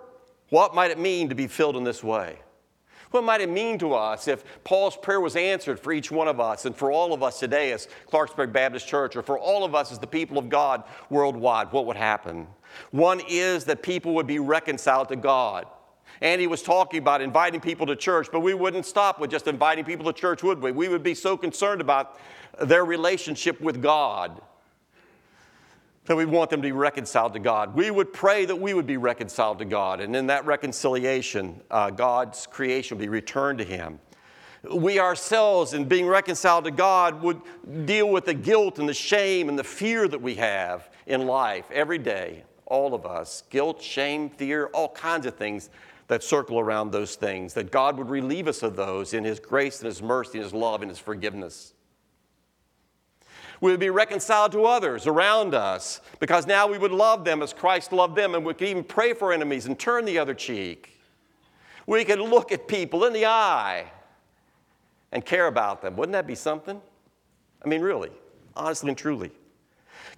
what 0.50 0.76
might 0.76 0.92
it 0.92 1.00
mean 1.00 1.30
to 1.30 1.36
be 1.36 1.48
filled 1.48 1.76
in 1.76 1.84
this 1.84 2.04
way? 2.04 2.40
What 3.12 3.24
might 3.24 3.42
it 3.42 3.50
mean 3.50 3.78
to 3.78 3.94
us 3.94 4.28
if 4.28 4.44
Paul's 4.64 4.98
prayer 4.98 5.22
was 5.22 5.36
answered 5.36 5.80
for 5.80 5.94
each 5.94 6.10
one 6.10 6.28
of 6.28 6.40
us 6.40 6.66
and 6.66 6.76
for 6.76 6.92
all 6.92 7.14
of 7.14 7.22
us 7.22 7.40
today 7.40 7.72
as 7.72 7.88
Clarksburg 8.12 8.52
Baptist 8.52 8.88
Church 8.88 9.16
or 9.16 9.22
for 9.22 9.38
all 9.38 9.64
of 9.64 9.76
us 9.76 9.92
as 9.92 10.00
the 10.00 10.08
people 10.08 10.40
of 10.40 10.50
God 10.50 10.84
worldwide? 11.12 11.72
What 11.72 11.86
would 11.86 11.96
happen? 11.96 12.48
One 12.90 13.22
is 13.30 13.66
that 13.66 13.84
people 13.84 14.16
would 14.16 14.26
be 14.26 14.40
reconciled 14.40 15.10
to 15.10 15.16
God. 15.16 15.68
Andy 16.22 16.48
was 16.48 16.64
talking 16.64 17.00
about 17.00 17.22
inviting 17.22 17.62
people 17.62 17.86
to 17.86 17.96
church, 17.96 18.30
but 18.32 18.40
we 18.40 18.56
wouldn't 18.56 18.86
stop 18.86 19.20
with 19.20 19.30
just 19.30 19.48
inviting 19.48 19.86
people 19.86 20.06
to 20.06 20.14
church, 20.14 20.42
would 20.42 20.60
we? 20.60 20.72
We 20.72 20.88
would 20.88 21.04
be 21.04 21.14
so 21.14 21.38
concerned 21.38 21.82
about 21.82 22.20
their 22.62 22.84
relationship 22.84 23.62
with 23.62 23.82
God 23.82 24.42
that 26.06 26.16
we 26.16 26.26
want 26.26 26.50
them 26.50 26.62
to 26.62 26.68
be 26.68 26.74
reconciled 26.74 27.34
to 27.34 27.40
God. 27.40 27.76
We 27.76 27.90
would 27.90 28.12
pray 28.12 28.46
that 28.46 28.56
we 28.56 28.74
would 28.74 28.88
be 28.88 28.98
reconciled 28.98 29.60
to 29.60 29.66
God, 29.66 30.02
and 30.02 30.16
in 30.16 30.28
that 30.28 30.46
reconciliation, 30.46 31.62
uh, 31.72 31.92
God's 31.92 32.46
creation 32.48 32.98
would 32.98 33.04
be 33.04 33.10
returned 33.10 33.60
to 33.60 33.64
Him. 33.64 34.00
We 34.74 35.00
ourselves, 35.00 35.74
in 35.74 35.86
being 35.86 36.08
reconciled 36.08 36.66
to 36.66 36.72
God, 36.72 37.22
would 37.22 37.42
deal 37.86 38.10
with 38.10 38.26
the 38.26 38.34
guilt 38.34 38.80
and 38.80 38.88
the 38.88 38.94
shame 38.94 39.50
and 39.50 39.60
the 39.60 39.64
fear 39.64 40.08
that 40.08 40.22
we 40.22 40.36
have 40.36 40.90
in 41.06 41.28
life 41.28 41.70
every 41.72 41.98
day, 41.98 42.44
all 42.66 42.94
of 42.94 43.06
us. 43.06 43.44
Guilt, 43.50 43.82
shame, 43.82 44.30
fear, 44.30 44.68
all 44.68 44.90
kinds 44.90 45.26
of 45.26 45.36
things 45.36 45.70
that 46.08 46.24
circle 46.24 46.60
around 46.60 46.92
those 46.92 47.16
things, 47.16 47.54
that 47.54 47.72
God 47.72 47.98
would 47.98 48.10
relieve 48.10 48.48
us 48.48 48.64
of 48.64 48.76
those 48.76 49.14
in 49.14 49.24
His 49.24 49.40
grace 49.40 49.80
and 49.80 49.86
His 49.86 50.02
mercy 50.02 50.38
and 50.38 50.44
His 50.44 50.54
love 50.54 50.82
and 50.82 50.90
His 50.90 51.00
forgiveness. 51.00 51.73
We 53.64 53.72
would 53.72 53.80
be 53.80 53.90
reconciled 53.90 54.52
to 54.52 54.66
others 54.66 55.08
around 55.08 55.56
us 55.56 56.02
because 56.20 56.46
now 56.46 56.68
we 56.68 56.78
would 56.78 56.92
love 56.92 57.24
them 57.24 57.42
as 57.42 57.54
Christ 57.54 57.94
loved 57.94 58.14
them, 58.14 58.36
and 58.36 58.46
we 58.46 58.54
could 58.54 58.68
even 58.68 58.84
pray 58.84 59.14
for 59.14 59.32
enemies 59.32 59.68
and 59.68 59.80
turn 59.80 60.04
the 60.04 60.20
other 60.20 60.34
cheek. 60.34 61.00
We 61.88 62.04
could 62.04 62.20
look 62.20 62.52
at 62.52 62.68
people 62.68 63.06
in 63.06 63.14
the 63.14 63.26
eye 63.26 63.86
and 65.14 65.24
care 65.24 65.48
about 65.48 65.82
them. 65.82 65.96
Wouldn't 65.96 66.12
that 66.12 66.28
be 66.28 66.36
something? 66.36 66.82
I 67.64 67.70
mean, 67.70 67.80
really, 67.80 68.10
honestly 68.54 68.90
and 68.90 68.98
truly. 68.98 69.32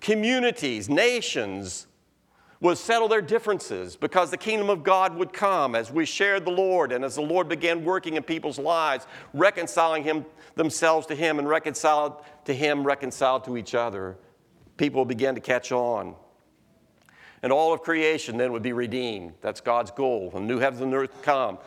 Communities, 0.02 0.90
nations, 0.90 1.86
would 2.62 2.78
settle 2.78 3.08
their 3.08 3.22
differences 3.22 3.96
because 3.96 4.32
the 4.32 4.38
kingdom 4.38 4.70
of 4.70 4.84
God 4.84 5.16
would 5.16 5.34
come 5.34 5.76
as 5.76 5.92
we 5.92 6.06
shared 6.06 6.46
the 6.46 6.52
Lord 6.52 6.92
and 6.92 7.04
as 7.04 7.16
the 7.16 7.22
Lord 7.22 7.50
began 7.50 7.84
working 7.84 8.16
in 8.16 8.24
people's 8.24 8.58
lives, 8.58 9.06
reconciling 9.34 10.04
him, 10.04 10.26
themselves 10.56 11.06
to 11.08 11.16
Him 11.16 11.40
and 11.40 11.48
reconciled 11.48 12.24
to 12.46 12.54
Him, 12.54 12.84
reconciled 12.84 13.44
to 13.46 13.58
each 13.58 13.76
other. 13.76 14.18
People 14.78 15.06
began 15.06 15.36
to 15.36 15.42
catch 15.42 15.72
on. 15.72 16.16
And 17.44 17.52
all 17.52 17.74
of 17.74 17.82
creation 17.82 18.38
then 18.38 18.52
would 18.54 18.64
be 18.64 18.74
redeemed. 18.74 19.34
That's 19.42 19.62
God's 19.62 19.92
goal. 19.92 20.30
When 20.32 20.48
new 20.48 20.60
heavens 20.60 20.82
and 20.82 20.94
earth 20.94 21.22
come, 21.22 21.60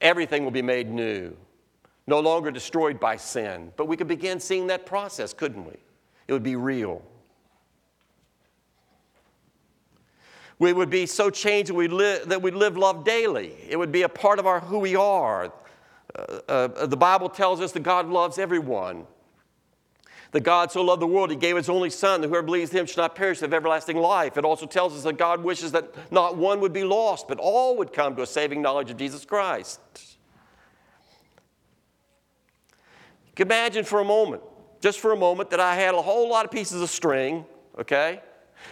everything 0.00 0.44
will 0.44 0.50
be 0.50 0.62
made 0.62 0.90
new, 0.90 1.34
no 2.06 2.20
longer 2.20 2.50
destroyed 2.50 3.00
by 3.00 3.16
sin. 3.16 3.72
But 3.76 3.88
we 3.88 3.96
could 3.96 4.08
begin 4.08 4.40
seeing 4.40 4.66
that 4.66 4.84
process, 4.84 5.32
couldn't 5.32 5.64
we? 5.64 5.76
It 6.28 6.32
would 6.32 6.42
be 6.42 6.56
real. 6.56 7.02
We 10.58 10.72
would 10.72 10.90
be 10.90 11.06
so 11.06 11.28
changed 11.30 11.68
that 11.70 11.74
we, 11.74 11.88
li- 11.88 12.20
that 12.26 12.40
we 12.40 12.50
live 12.50 12.76
love 12.76 13.04
daily. 13.04 13.54
It 13.68 13.76
would 13.76 13.92
be 13.92 14.02
a 14.02 14.08
part 14.08 14.38
of 14.38 14.46
our 14.46 14.60
who 14.60 14.78
we 14.78 14.96
are. 14.96 15.52
Uh, 16.14 16.40
uh, 16.48 16.86
the 16.86 16.96
Bible 16.96 17.28
tells 17.28 17.60
us 17.60 17.72
that 17.72 17.82
God 17.82 18.08
loves 18.08 18.38
everyone. 18.38 19.06
That 20.32 20.40
God 20.40 20.72
so 20.72 20.82
loved 20.82 21.02
the 21.02 21.06
world, 21.06 21.30
He 21.30 21.36
gave 21.36 21.56
His 21.56 21.68
only 21.68 21.90
Son, 21.90 22.20
that 22.20 22.28
whoever 22.28 22.42
believes 22.42 22.70
Him 22.70 22.86
should 22.86 22.96
not 22.96 23.14
perish, 23.14 23.40
have 23.40 23.52
everlasting 23.52 23.96
life. 23.98 24.36
It 24.36 24.44
also 24.44 24.66
tells 24.66 24.94
us 24.94 25.02
that 25.04 25.18
God 25.18 25.44
wishes 25.44 25.72
that 25.72 25.94
not 26.10 26.36
one 26.36 26.60
would 26.60 26.72
be 26.72 26.84
lost, 26.84 27.28
but 27.28 27.38
all 27.38 27.76
would 27.76 27.92
come 27.92 28.16
to 28.16 28.22
a 28.22 28.26
saving 28.26 28.62
knowledge 28.62 28.90
of 28.90 28.96
Jesus 28.96 29.24
Christ. 29.24 29.80
Imagine 33.36 33.84
for 33.84 34.00
a 34.00 34.04
moment, 34.04 34.42
just 34.80 35.00
for 35.00 35.12
a 35.12 35.16
moment, 35.16 35.50
that 35.50 35.60
I 35.60 35.74
had 35.74 35.94
a 35.94 36.00
whole 36.00 36.28
lot 36.28 36.46
of 36.46 36.50
pieces 36.50 36.80
of 36.80 36.88
string, 36.88 37.44
okay? 37.78 38.20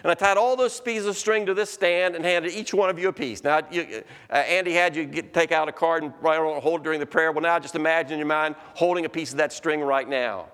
And 0.03 0.11
I 0.11 0.15
tied 0.15 0.37
all 0.37 0.57
those 0.57 0.81
pieces 0.81 1.07
of 1.07 1.17
string 1.17 1.47
to 1.47 1.55
this 1.55 1.71
stand 1.71 2.15
and 2.15 2.25
handed 2.25 2.53
each 2.53 2.75
one 2.75 2.91
of 2.91 2.99
you 2.99 3.09
a 3.09 3.13
piece. 3.13 3.45
Now, 3.45 3.61
you, 3.71 4.03
uh, 4.31 4.35
Andy 4.35 4.73
had 4.73 4.97
you 4.97 5.05
get, 5.05 5.33
take 5.33 5.53
out 5.53 5.69
a 5.69 5.73
card 5.73 6.03
and 6.03 6.13
hold 6.13 6.81
it 6.81 6.85
during 6.85 7.01
the 7.01 7.07
prayer. 7.07 7.33
Well, 7.33 7.43
now 7.43 7.59
just 7.59 7.75
imagine 7.75 8.15
in 8.15 8.19
your 8.19 8.27
mind 8.27 8.57
holding 8.75 9.05
a 9.05 9.09
piece 9.09 9.31
of 9.31 9.39
that 9.39 9.53
string 9.53 9.81
right 9.81 10.09
now. 10.09 10.47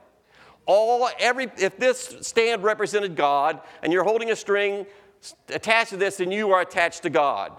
All, 0.66 1.08
every, 1.18 1.50
if 1.58 1.78
this 1.78 2.16
stand 2.20 2.62
represented 2.62 3.16
God 3.16 3.60
and 3.82 3.92
you're 3.92 4.04
holding 4.04 4.30
a 4.30 4.36
string 4.36 4.86
attached 5.48 5.90
to 5.90 5.96
this, 5.96 6.18
then 6.18 6.30
you 6.30 6.52
are 6.52 6.60
attached 6.60 7.02
to 7.02 7.10
God. 7.10 7.52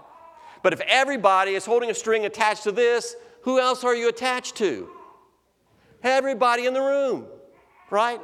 But 0.62 0.72
if 0.72 0.80
everybody 0.82 1.54
is 1.54 1.66
holding 1.66 1.90
a 1.90 1.94
string 1.94 2.24
attached 2.24 2.62
to 2.62 2.72
this, 2.72 3.16
who 3.42 3.58
else 3.58 3.84
are 3.84 3.94
you 3.94 4.08
attached 4.08 4.56
to? 4.56 4.88
Everybody 6.02 6.66
in 6.66 6.74
the 6.74 6.80
room, 6.80 7.26
right? 7.90 8.20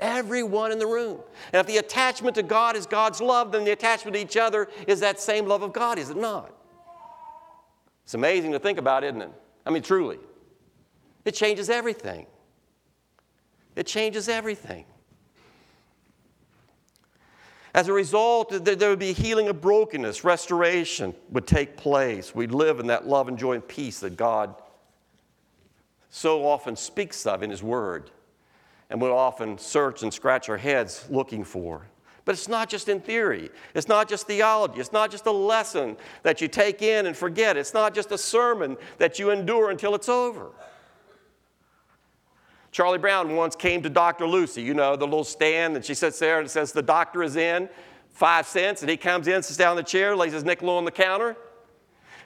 Everyone 0.00 0.72
in 0.72 0.78
the 0.78 0.86
room. 0.86 1.20
And 1.52 1.60
if 1.60 1.66
the 1.66 1.76
attachment 1.76 2.34
to 2.34 2.42
God 2.42 2.76
is 2.76 2.86
God's 2.86 3.20
love, 3.20 3.52
then 3.52 3.64
the 3.64 3.72
attachment 3.72 4.14
to 4.14 4.20
each 4.20 4.36
other 4.36 4.68
is 4.86 5.00
that 5.00 5.20
same 5.20 5.46
love 5.46 5.62
of 5.62 5.72
God, 5.72 5.98
is 5.98 6.10
it 6.10 6.16
not? 6.16 6.52
It's 8.04 8.14
amazing 8.14 8.52
to 8.52 8.58
think 8.58 8.78
about, 8.78 9.04
isn't 9.04 9.22
it? 9.22 9.30
I 9.64 9.70
mean, 9.70 9.82
truly. 9.82 10.18
It 11.24 11.34
changes 11.34 11.70
everything. 11.70 12.26
It 13.76 13.86
changes 13.86 14.28
everything. 14.28 14.84
As 17.74 17.88
a 17.88 17.92
result, 17.92 18.64
there 18.64 18.90
would 18.90 18.98
be 18.98 19.14
healing 19.14 19.48
of 19.48 19.62
brokenness, 19.62 20.24
restoration 20.24 21.14
would 21.30 21.46
take 21.46 21.76
place. 21.76 22.34
We'd 22.34 22.52
live 22.52 22.80
in 22.80 22.88
that 22.88 23.06
love 23.06 23.28
and 23.28 23.38
joy 23.38 23.54
and 23.54 23.66
peace 23.66 24.00
that 24.00 24.16
God 24.16 24.54
so 26.10 26.46
often 26.46 26.76
speaks 26.76 27.24
of 27.24 27.42
in 27.42 27.48
His 27.48 27.62
Word 27.62 28.10
and 28.92 29.00
we'll 29.00 29.16
often 29.16 29.56
search 29.56 30.02
and 30.02 30.12
scratch 30.12 30.50
our 30.50 30.58
heads 30.58 31.06
looking 31.08 31.44
for. 31.44 31.80
But 32.26 32.32
it's 32.32 32.46
not 32.46 32.68
just 32.68 32.90
in 32.90 33.00
theory. 33.00 33.48
It's 33.74 33.88
not 33.88 34.06
just 34.06 34.26
theology. 34.26 34.80
It's 34.80 34.92
not 34.92 35.10
just 35.10 35.24
a 35.24 35.32
lesson 35.32 35.96
that 36.24 36.42
you 36.42 36.46
take 36.46 36.82
in 36.82 37.06
and 37.06 37.16
forget. 37.16 37.56
It's 37.56 37.72
not 37.72 37.94
just 37.94 38.12
a 38.12 38.18
sermon 38.18 38.76
that 38.98 39.18
you 39.18 39.30
endure 39.30 39.70
until 39.70 39.94
it's 39.94 40.10
over. 40.10 40.50
Charlie 42.70 42.98
Brown 42.98 43.34
once 43.34 43.56
came 43.56 43.82
to 43.82 43.88
Dr. 43.88 44.26
Lucy, 44.26 44.60
you 44.60 44.74
know, 44.74 44.94
the 44.94 45.06
little 45.06 45.24
stand, 45.24 45.74
and 45.74 45.82
she 45.82 45.94
sits 45.94 46.18
there 46.18 46.40
and 46.40 46.50
says, 46.50 46.72
The 46.72 46.82
doctor 46.82 47.22
is 47.22 47.36
in, 47.36 47.70
five 48.10 48.46
cents, 48.46 48.82
and 48.82 48.90
he 48.90 48.98
comes 48.98 49.26
in, 49.26 49.42
sits 49.42 49.56
down 49.56 49.72
in 49.72 49.76
the 49.78 49.88
chair, 49.88 50.14
lays 50.14 50.34
his 50.34 50.44
nickel 50.44 50.68
on 50.68 50.84
the 50.84 50.90
counter. 50.90 51.34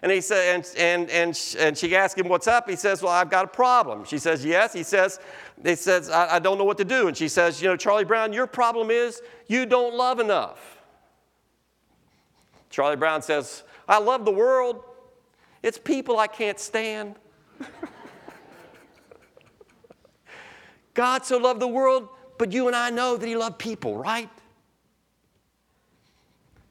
And 0.02 0.12
he 0.12 0.20
said, 0.20 0.54
and, 0.56 0.70
and, 0.76 1.10
and, 1.10 1.56
and 1.58 1.78
she 1.78 1.96
asked 1.96 2.18
him, 2.18 2.28
What's 2.28 2.46
up? 2.46 2.68
He 2.68 2.76
says, 2.76 3.02
Well, 3.02 3.12
I've 3.12 3.30
got 3.30 3.46
a 3.46 3.48
problem. 3.48 4.04
She 4.04 4.18
says, 4.18 4.44
Yes. 4.44 4.72
He 4.72 4.82
says, 4.82 5.18
he 5.64 5.74
says 5.74 6.10
I, 6.10 6.36
I 6.36 6.38
don't 6.38 6.58
know 6.58 6.64
what 6.64 6.78
to 6.78 6.84
do. 6.84 7.08
And 7.08 7.16
she 7.16 7.28
says, 7.28 7.62
You 7.62 7.68
know, 7.68 7.76
Charlie 7.76 8.04
Brown, 8.04 8.32
your 8.32 8.46
problem 8.46 8.90
is 8.90 9.22
you 9.46 9.66
don't 9.66 9.94
love 9.94 10.20
enough. 10.20 10.82
Charlie 12.68 12.96
Brown 12.96 13.22
says, 13.22 13.62
I 13.88 13.98
love 13.98 14.24
the 14.24 14.32
world. 14.32 14.82
It's 15.62 15.78
people 15.78 16.18
I 16.18 16.26
can't 16.26 16.58
stand. 16.58 17.16
God 20.94 21.24
so 21.24 21.38
loved 21.38 21.60
the 21.60 21.68
world, 21.68 22.08
but 22.38 22.52
you 22.52 22.66
and 22.66 22.76
I 22.76 22.90
know 22.90 23.16
that 23.16 23.26
He 23.26 23.36
loved 23.36 23.58
people, 23.58 23.96
right? 23.96 24.28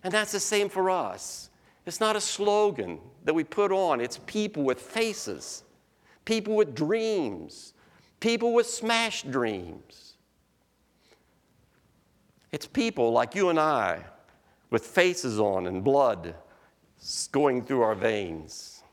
And 0.03 0.13
that's 0.13 0.31
the 0.31 0.39
same 0.39 0.69
for 0.69 0.91
us. 0.91 1.49
It's 1.87 1.99
not 1.99 2.15
a 2.15 2.21
slogan 2.21 2.99
that 3.25 3.33
we 3.33 3.43
put 3.43 3.71
on, 3.71 3.99
it's 3.99 4.19
people 4.25 4.63
with 4.63 4.79
faces, 4.79 5.63
people 6.23 6.55
with 6.55 6.73
dreams, 6.73 7.73
people 8.19 8.53
with 8.53 8.67
smashed 8.67 9.29
dreams. 9.29 10.13
It's 12.51 12.67
people 12.67 13.11
like 13.11 13.35
you 13.35 13.49
and 13.49 13.59
I 13.59 14.05
with 14.69 14.85
faces 14.85 15.39
on 15.39 15.67
and 15.67 15.83
blood 15.83 16.35
going 17.31 17.63
through 17.63 17.81
our 17.81 17.95
veins. 17.95 18.83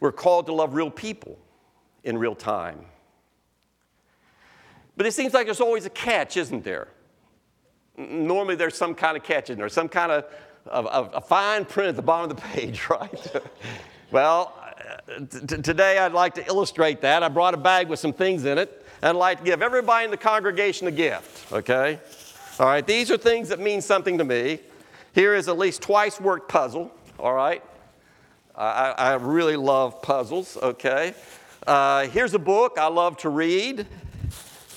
We're 0.00 0.12
called 0.12 0.46
to 0.46 0.52
love 0.52 0.74
real 0.74 0.90
people 0.90 1.38
in 2.04 2.18
real 2.18 2.34
time. 2.34 2.84
But 4.96 5.06
it 5.06 5.12
seems 5.12 5.34
like 5.34 5.46
there's 5.46 5.60
always 5.60 5.86
a 5.86 5.90
catch, 5.90 6.36
isn't 6.36 6.64
there? 6.64 6.88
Normally 7.96 8.54
there's 8.54 8.76
some 8.76 8.94
kind 8.94 9.16
of 9.16 9.22
catch 9.22 9.50
in 9.50 9.58
there, 9.58 9.68
some 9.68 9.88
kind 9.88 10.12
of, 10.12 10.24
of, 10.68 11.10
a 11.14 11.20
fine 11.20 11.64
print 11.64 11.90
at 11.90 11.96
the 11.96 12.02
bottom 12.02 12.30
of 12.30 12.36
the 12.36 12.42
page, 12.42 12.88
right? 12.90 13.42
well, 14.10 14.54
t- 15.30 15.62
today 15.62 15.98
I'd 15.98 16.12
like 16.12 16.34
to 16.34 16.46
illustrate 16.46 17.00
that. 17.02 17.22
I 17.22 17.28
brought 17.28 17.54
a 17.54 17.58
bag 17.58 17.88
with 17.88 17.98
some 17.98 18.12
things 18.12 18.44
in 18.44 18.58
it, 18.58 18.84
and 19.02 19.10
I'd 19.10 19.18
like 19.18 19.38
to 19.38 19.44
give 19.44 19.62
everybody 19.62 20.04
in 20.04 20.10
the 20.10 20.16
congregation 20.16 20.86
a 20.86 20.92
gift, 20.92 21.52
okay? 21.52 21.98
All 22.58 22.66
right, 22.66 22.86
these 22.86 23.10
are 23.10 23.16
things 23.16 23.48
that 23.50 23.60
mean 23.60 23.80
something 23.80 24.18
to 24.18 24.24
me. 24.24 24.60
Here 25.14 25.34
is 25.34 25.48
at 25.48 25.58
least 25.58 25.82
twice 25.82 26.20
worked 26.20 26.48
puzzle, 26.48 26.92
all 27.18 27.34
right? 27.34 27.62
I, 28.56 28.94
I 28.98 29.14
really 29.14 29.56
love 29.56 30.02
puzzles, 30.02 30.56
okay? 30.56 31.14
Uh, 31.66 32.06
here's 32.08 32.34
a 32.34 32.38
book 32.38 32.78
I 32.78 32.88
love 32.88 33.16
to 33.18 33.28
read. 33.28 33.86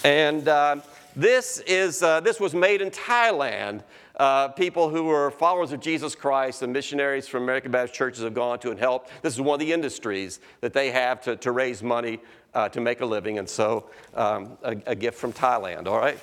And 0.03 0.47
uh, 0.47 0.77
this, 1.15 1.59
is, 1.59 2.03
uh, 2.03 2.19
this 2.21 2.39
was 2.39 2.53
made 2.53 2.81
in 2.81 2.91
Thailand. 2.91 3.81
Uh, 4.21 4.47
people 4.49 4.87
who 4.87 5.09
are 5.09 5.31
followers 5.31 5.71
of 5.71 5.79
Jesus 5.79 6.13
Christ 6.13 6.61
and 6.61 6.71
missionaries 6.71 7.27
from 7.27 7.41
American 7.41 7.71
Baptist 7.71 7.95
churches 7.95 8.23
have 8.23 8.35
gone 8.35 8.59
to 8.59 8.69
and 8.69 8.79
helped. 8.79 9.09
This 9.23 9.33
is 9.33 9.41
one 9.41 9.55
of 9.55 9.59
the 9.59 9.73
industries 9.73 10.41
that 10.59 10.73
they 10.73 10.91
have 10.91 11.21
to, 11.21 11.35
to 11.37 11.51
raise 11.51 11.81
money 11.81 12.19
uh, 12.53 12.69
to 12.69 12.79
make 12.79 13.01
a 13.01 13.05
living. 13.07 13.39
And 13.39 13.49
so, 13.49 13.89
um, 14.13 14.59
a, 14.61 14.77
a, 14.85 14.93
gift 14.93 15.17
from 15.17 15.33
Thailand, 15.33 15.87
all 15.87 15.97
right? 15.97 16.19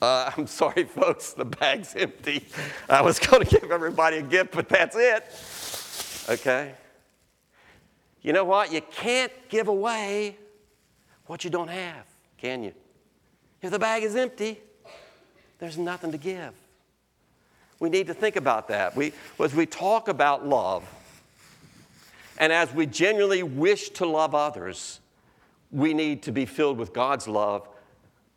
Uh, 0.00 0.30
I'm 0.38 0.46
sorry, 0.46 0.84
folks, 0.84 1.34
the 1.34 1.44
bag's 1.44 1.94
empty. 1.96 2.46
I 2.88 3.02
was 3.02 3.18
going 3.18 3.44
to 3.44 3.60
give 3.60 3.70
everybody 3.70 4.16
a 4.16 4.22
gift, 4.22 4.52
but 4.52 4.66
that's 4.70 4.96
it. 4.96 6.32
Okay? 6.32 6.72
You 8.22 8.32
know 8.32 8.44
what? 8.44 8.72
You 8.72 8.80
can't 8.80 9.32
give 9.50 9.68
away 9.68 10.38
what 11.26 11.44
you 11.44 11.50
don't 11.50 11.68
have, 11.68 12.06
can 12.38 12.62
you? 12.62 12.72
If 13.60 13.70
the 13.70 13.78
bag 13.78 14.02
is 14.02 14.16
empty, 14.16 14.62
there's 15.58 15.76
nothing 15.76 16.10
to 16.12 16.16
give. 16.16 16.54
We 17.80 17.88
need 17.88 18.06
to 18.06 18.14
think 18.14 18.36
about 18.36 18.68
that. 18.68 18.94
We, 18.94 19.12
as 19.42 19.54
we 19.54 19.66
talk 19.66 20.08
about 20.08 20.46
love, 20.46 20.84
and 22.38 22.52
as 22.52 22.72
we 22.72 22.86
genuinely 22.86 23.42
wish 23.42 23.90
to 23.90 24.06
love 24.06 24.34
others, 24.34 25.00
we 25.72 25.94
need 25.94 26.22
to 26.24 26.32
be 26.32 26.46
filled 26.46 26.78
with 26.78 26.92
God's 26.92 27.26
love 27.26 27.68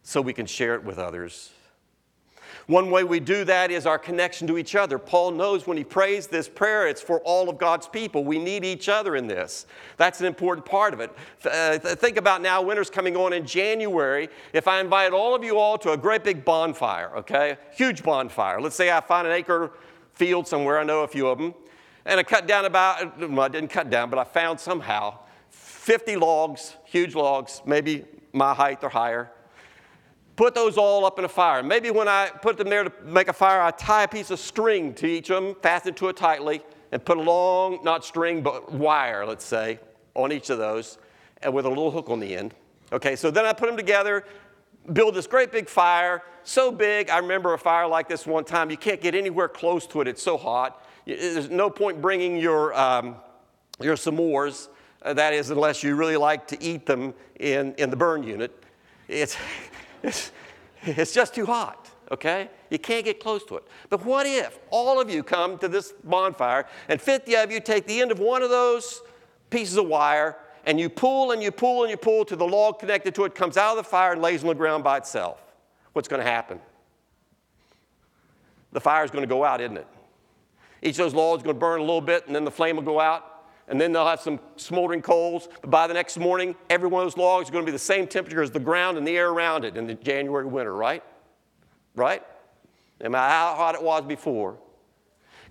so 0.02 0.22
we 0.22 0.34
can 0.34 0.46
share 0.46 0.76
it 0.76 0.84
with 0.84 0.98
others. 0.98 1.52
One 2.68 2.92
way 2.92 3.04
we 3.04 3.20
do 3.20 3.44
that 3.46 3.72
is 3.72 3.86
our 3.86 4.00
connection 4.00 4.48
to 4.48 4.58
each 4.58 4.76
other. 4.76 4.98
Paul 4.98 5.32
knows 5.32 5.68
when 5.68 5.78
he 5.78 5.84
prays 5.84 6.28
this 6.28 6.48
prayer, 6.48 6.88
it's 6.88 7.02
for 7.02 7.20
all 7.22 7.50
of 7.50 7.58
God's 7.58 7.88
people. 7.88 8.24
We 8.24 8.40
need 8.40 8.64
each 8.64 8.90
other 8.90 9.16
in 9.16 9.28
this. 9.28 9.66
That's 9.98 10.20
an 10.20 10.26
important 10.26 10.66
part 10.66 10.94
of 10.94 11.00
it. 11.00 11.12
Uh, 11.44 11.78
think 11.78 12.18
about 12.18 12.42
now, 12.42 12.62
winter's 12.62 12.90
coming 12.90 13.18
on 13.18 13.34
in 13.34 13.46
January. 13.46 14.30
If 14.54 14.68
I 14.68 14.80
invite 14.80 15.14
all 15.14 15.36
of 15.36 15.44
you 15.44 15.58
all 15.58 15.78
to 15.80 15.92
a 15.92 15.98
great 15.98 16.24
big 16.24 16.46
bonfire, 16.46 17.12
okay? 17.18 17.58
Huge 17.74 18.04
bonfire. 18.04 18.62
Let's 18.62 18.76
say 18.76 18.92
I 18.92 19.02
find 19.02 19.28
an 19.28 19.34
acre 19.34 19.72
field 20.14 20.48
somewhere, 20.48 20.80
I 20.80 20.84
know 20.84 21.02
a 21.02 21.08
few 21.08 21.28
of 21.28 21.38
them, 21.40 21.54
and 22.06 22.20
I 22.20 22.24
cut 22.24 22.48
down 22.48 22.66
about, 22.66 23.20
well, 23.20 23.42
I 23.42 23.48
didn't 23.48 23.70
cut 23.70 23.90
down, 23.90 24.10
but 24.10 24.20
I 24.20 24.24
found 24.24 24.60
somehow 24.60 25.20
50 25.50 26.16
logs, 26.16 26.76
huge 26.86 27.16
logs, 27.16 27.62
maybe 27.66 28.06
my 28.32 28.54
height 28.54 28.84
or 28.84 28.90
higher 28.90 29.32
put 30.36 30.56
those 30.56 30.78
all 30.78 31.06
up 31.06 31.20
in 31.20 31.26
a 31.26 31.30
fire. 31.30 31.64
Maybe 31.64 31.92
when 31.92 32.08
I 32.08 32.30
put 32.30 32.58
them 32.58 32.70
there 32.70 32.84
to 32.84 32.92
make 33.04 33.28
a 33.28 33.34
fire, 33.34 33.62
I 33.62 33.72
tie 33.72 34.04
a 34.04 34.08
piece 34.08 34.32
of 34.32 34.40
string 34.40 34.94
to 34.96 35.08
each 35.08 35.30
of 35.30 35.44
them, 35.44 35.56
fasten 35.62 35.94
to 35.96 36.10
it 36.10 36.18
tightly, 36.18 36.62
and 36.92 37.04
put 37.04 37.18
a 37.18 37.22
long, 37.22 37.84
not 37.84 38.06
string, 38.06 38.42
but 38.42 38.72
wire, 38.72 39.26
let's 39.26 39.46
say, 39.46 39.80
on 40.16 40.32
each 40.32 40.50
of 40.50 40.58
those, 40.58 40.98
and 41.42 41.54
with 41.54 41.66
a 41.66 41.70
little 41.70 41.92
hook 41.92 42.10
on 42.10 42.20
the 42.20 42.36
end. 42.36 42.54
Okay, 42.92 43.16
so 43.16 43.32
then 43.32 43.46
I 43.46 43.54
put 43.54 43.68
them 43.68 43.78
together, 43.78 44.26
build 44.92 45.16
this 45.16 45.28
great 45.28 45.52
big 45.52 45.68
fire, 45.68 46.24
so 46.44 46.72
big. 46.72 47.10
I 47.10 47.18
remember 47.18 47.54
a 47.54 47.58
fire 47.58 47.88
like 47.88 48.08
this 48.08 48.28
one 48.28 48.44
time. 48.44 48.70
You 48.70 48.78
can't 48.78 49.02
get 49.02 49.16
anywhere 49.16 49.48
close 49.48 49.88
to 49.88 50.02
it, 50.02 50.08
it's 50.08 50.22
so 50.22 50.38
hot. 50.38 50.86
There's 51.06 51.50
no 51.50 51.70
point 51.70 52.02
bringing 52.02 52.38
your, 52.38 52.74
um, 52.80 53.16
your 53.82 53.96
s'mores, 53.96 54.70
uh, 55.02 55.14
that 55.14 55.34
is, 55.34 55.50
unless 55.50 55.84
you 55.84 55.96
really 55.96 56.18
like 56.18 56.48
to 56.48 56.64
eat 56.64 56.86
them 56.86 57.14
in, 57.40 57.74
in 57.76 57.90
the 57.90 57.98
burn 57.98 58.24
unit. 58.24 58.64
It's, 59.08 59.36
it's, 60.04 60.32
it's 60.84 61.14
just 61.14 61.34
too 61.34 61.46
hot, 61.46 61.90
okay? 62.12 62.50
You 62.70 62.80
can't 62.80 63.06
get 63.06 63.20
close 63.20 63.44
to 63.46 63.56
it. 63.58 63.64
But 63.90 64.04
what 64.06 64.26
if 64.26 64.60
all 64.70 65.00
of 65.00 65.10
you 65.10 65.24
come 65.24 65.58
to 65.60 65.68
this 65.68 65.94
bonfire 66.04 66.66
and 66.90 67.02
50 67.02 67.36
of 67.36 67.52
you 67.52 67.60
take 67.60 67.88
the 67.88 68.02
end 68.02 68.12
of 68.12 68.20
one 68.20 68.44
of 68.44 68.50
those 68.50 69.02
pieces 69.50 69.78
of 69.78 69.88
wire 69.88 70.36
and 70.66 70.80
you 70.80 70.90
pull 70.90 71.32
and 71.32 71.42
you 71.42 71.52
pull 71.52 71.84
and 71.84 71.92
you 71.92 71.98
pull 71.98 72.26
till 72.26 72.38
the 72.38 72.48
log 72.48 72.80
connected 72.80 73.16
to 73.16 73.26
it 73.26 73.36
comes 73.36 73.58
out 73.58 73.72
of 73.72 73.78
the 73.78 73.90
fire 73.90 74.14
and 74.14 74.22
lays 74.22 74.42
on 74.42 74.48
the 74.48 74.56
ground 74.56 74.84
by 74.84 74.98
itself? 74.98 75.42
What's 75.94 76.08
going 76.08 76.22
to 76.22 76.30
happen? 76.30 76.60
The 78.72 78.82
fire 78.82 79.04
is 79.04 79.12
going 79.12 79.24
to 79.24 79.28
go 79.28 79.46
out, 79.46 79.62
isn't 79.62 79.78
it? 79.78 79.88
Each 80.82 81.00
of 81.00 81.06
those 81.06 81.14
logs 81.14 81.42
is 81.42 81.44
going 81.44 81.56
to 81.56 81.60
burn 81.60 81.80
a 81.80 81.84
little 81.84 82.02
bit 82.02 82.28
and 82.28 82.36
then 82.36 82.44
the 82.44 82.52
flame 82.52 82.76
will 82.76 82.84
go 82.84 83.00
out 83.00 83.33
and 83.68 83.80
then 83.80 83.92
they'll 83.92 84.06
have 84.06 84.20
some 84.20 84.40
smoldering 84.58 85.02
coals. 85.02 85.48
But 85.62 85.70
by 85.70 85.88
the 85.88 85.94
next 85.94 86.18
morning, 86.18 86.56
every 86.70 86.88
one 86.90 87.04
of 87.04 87.12
those 87.12 87.18
logs 87.18 87.48
is 87.48 87.52
going 87.52 87.66
to 87.66 87.72
be 87.72 87.72
the 87.72 87.80
same 87.80 88.08
temperature 88.08 88.42
as 88.42 88.52
the 88.52 88.60
ground 88.60 88.98
and 88.98 89.08
the 89.08 89.18
air 89.18 89.30
around 89.30 89.66
it 89.66 89.78
in 89.78 89.88
the 89.88 89.94
January 89.94 90.46
winter, 90.46 90.76
right? 90.76 91.04
Right? 91.96 92.24
No 93.02 93.10
matter 93.10 93.30
how 93.30 93.56
hot 93.56 93.76
it 93.76 93.84
was 93.84 94.04
before. 94.04 94.58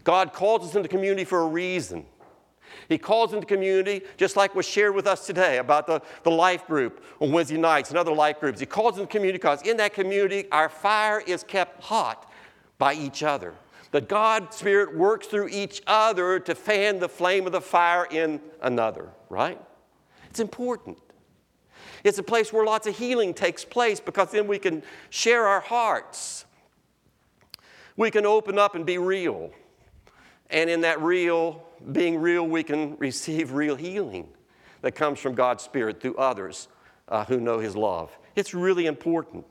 God 0.05 0.33
calls 0.33 0.69
us 0.69 0.75
into 0.75 0.89
community 0.89 1.25
for 1.25 1.41
a 1.41 1.47
reason. 1.47 2.07
He 2.89 2.99
calls 2.99 3.33
into 3.33 3.47
community, 3.47 4.03
just 4.17 4.37
like 4.37 4.55
was 4.55 4.67
shared 4.67 4.95
with 4.95 5.07
us 5.07 5.27
today 5.27 5.59
about 5.59 5.87
the, 5.87 6.03
the 6.23 6.31
life 6.31 6.67
group 6.67 7.05
on 7.21 7.31
Wednesday 7.31 7.59
nights 7.59 7.91
and 7.91 7.99
other 7.99 8.13
life 8.13 8.41
groups. 8.41 8.59
He 8.59 8.67
calls 8.67 8.99
into 8.99 9.07
community 9.07 9.39
because 9.39 9.63
in 9.63 9.77
that 9.77 9.95
community, 9.95 10.51
our 10.51 10.69
fire 10.69 11.21
is 11.21 11.45
kept 11.45 11.83
hot 11.83 12.31
by 12.79 12.95
each 12.95 13.23
other 13.23 13.55
that 13.93 14.09
God 14.09 14.53
Spirit 14.53 14.97
works 14.97 15.27
through 15.27 15.49
each 15.49 15.83
other 15.87 16.41
to 16.41 16.55
fan 16.55 16.99
the 16.99 17.09
flame 17.09 17.47
of 17.47 17.53
the 17.53 17.61
fire 17.61 18.07
in 18.11 18.41
another, 18.61 19.09
right? 19.29 19.61
It's 20.31 20.41
important. 20.41 20.99
It's 22.03 22.19
a 22.19 22.23
place 22.23 22.53
where 22.53 22.65
lots 22.65 22.87
of 22.87 22.97
healing 22.97 23.33
takes 23.33 23.65
place 23.65 24.01
because 24.01 24.33
then 24.33 24.49
we 24.49 24.59
can 24.59 24.83
share 25.11 25.47
our 25.47 25.61
hearts. 25.61 26.47
We 27.97 28.11
can 28.11 28.27
open 28.27 28.59
up 28.59 28.75
and 28.75 28.85
be 28.85 28.99
real. 28.99 29.53
And 30.51 30.69
in 30.69 30.81
that 30.81 31.01
real, 31.01 31.63
being 31.93 32.19
real, 32.19 32.47
we 32.47 32.63
can 32.63 32.97
receive 32.97 33.53
real 33.53 33.77
healing 33.77 34.29
that 34.81 34.93
comes 34.93 35.19
from 35.21 35.35
God's 35.35 35.63
Spirit 35.63 36.01
through 36.01 36.17
others 36.17 36.69
uh, 37.09 37.25
who 37.27 37.41
know 37.41 37.59
His 37.59 37.77
love. 37.77 38.11
It's 38.35 38.55
really 38.55 38.87
important. 38.87 39.45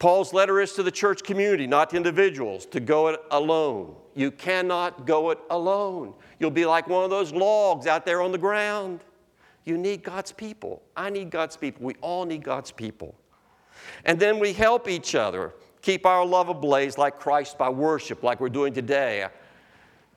Paul's 0.00 0.32
letter 0.32 0.60
is 0.60 0.72
to 0.72 0.82
the 0.82 0.90
church 0.90 1.22
community, 1.22 1.66
not 1.66 1.90
to 1.90 1.96
individuals, 1.96 2.64
to 2.66 2.80
go 2.80 3.08
it 3.08 3.20
alone. 3.30 3.94
You 4.14 4.30
cannot 4.30 5.06
go 5.06 5.28
it 5.28 5.38
alone. 5.50 6.14
You'll 6.38 6.50
be 6.50 6.64
like 6.64 6.88
one 6.88 7.04
of 7.04 7.10
those 7.10 7.32
logs 7.32 7.86
out 7.86 8.06
there 8.06 8.22
on 8.22 8.32
the 8.32 8.38
ground. 8.38 9.04
You 9.66 9.76
need 9.76 10.02
God's 10.02 10.32
people. 10.32 10.82
I 10.96 11.10
need 11.10 11.30
God's 11.30 11.54
people. 11.58 11.84
We 11.84 11.94
all 12.00 12.24
need 12.24 12.42
God's 12.42 12.72
people. 12.72 13.14
And 14.06 14.18
then 14.18 14.38
we 14.38 14.54
help 14.54 14.88
each 14.88 15.14
other 15.14 15.52
keep 15.82 16.06
our 16.06 16.24
love 16.24 16.48
ablaze 16.48 16.96
like 16.96 17.20
Christ 17.20 17.58
by 17.58 17.68
worship, 17.68 18.22
like 18.22 18.40
we're 18.40 18.48
doing 18.48 18.72
today. 18.72 19.26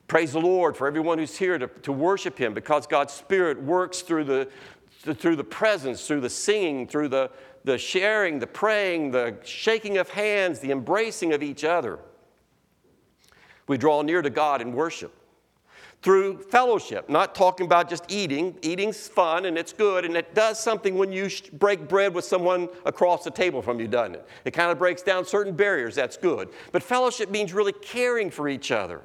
Praise 0.08 0.32
the 0.32 0.40
Lord 0.40 0.78
for 0.78 0.86
everyone 0.86 1.18
who's 1.18 1.36
here 1.36 1.58
to, 1.58 1.66
to 1.66 1.92
worship 1.92 2.38
Him 2.38 2.54
because 2.54 2.86
God's 2.86 3.12
Spirit 3.12 3.62
works 3.62 4.00
through 4.00 4.24
the, 4.24 4.48
through 5.14 5.36
the 5.36 5.44
presence, 5.44 6.06
through 6.06 6.22
the 6.22 6.30
singing, 6.30 6.86
through 6.86 7.08
the, 7.08 7.30
the 7.64 7.78
sharing, 7.78 8.38
the 8.38 8.46
praying, 8.46 9.10
the 9.10 9.36
shaking 9.44 9.96
of 9.98 10.10
hands, 10.10 10.60
the 10.60 10.70
embracing 10.70 11.32
of 11.32 11.42
each 11.42 11.64
other. 11.64 11.98
We 13.66 13.78
draw 13.78 14.02
near 14.02 14.20
to 14.20 14.30
God 14.30 14.60
in 14.60 14.72
worship 14.72 15.14
through 16.04 16.36
fellowship, 16.36 17.08
not 17.08 17.34
talking 17.34 17.64
about 17.64 17.88
just 17.88 18.04
eating. 18.12 18.54
Eating's 18.60 19.08
fun 19.08 19.46
and 19.46 19.56
it's 19.56 19.72
good, 19.72 20.04
and 20.04 20.14
it 20.18 20.34
does 20.34 20.62
something 20.62 20.96
when 20.96 21.10
you 21.10 21.30
break 21.54 21.88
bread 21.88 22.14
with 22.14 22.26
someone 22.26 22.68
across 22.84 23.24
the 23.24 23.30
table 23.30 23.62
from 23.62 23.80
you, 23.80 23.88
doesn't 23.88 24.16
it? 24.16 24.28
It 24.44 24.50
kind 24.50 24.70
of 24.70 24.78
breaks 24.78 25.00
down 25.00 25.24
certain 25.24 25.56
barriers, 25.56 25.94
that's 25.94 26.18
good. 26.18 26.50
But 26.72 26.82
fellowship 26.82 27.30
means 27.30 27.54
really 27.54 27.72
caring 27.72 28.30
for 28.30 28.50
each 28.50 28.70
other. 28.70 29.00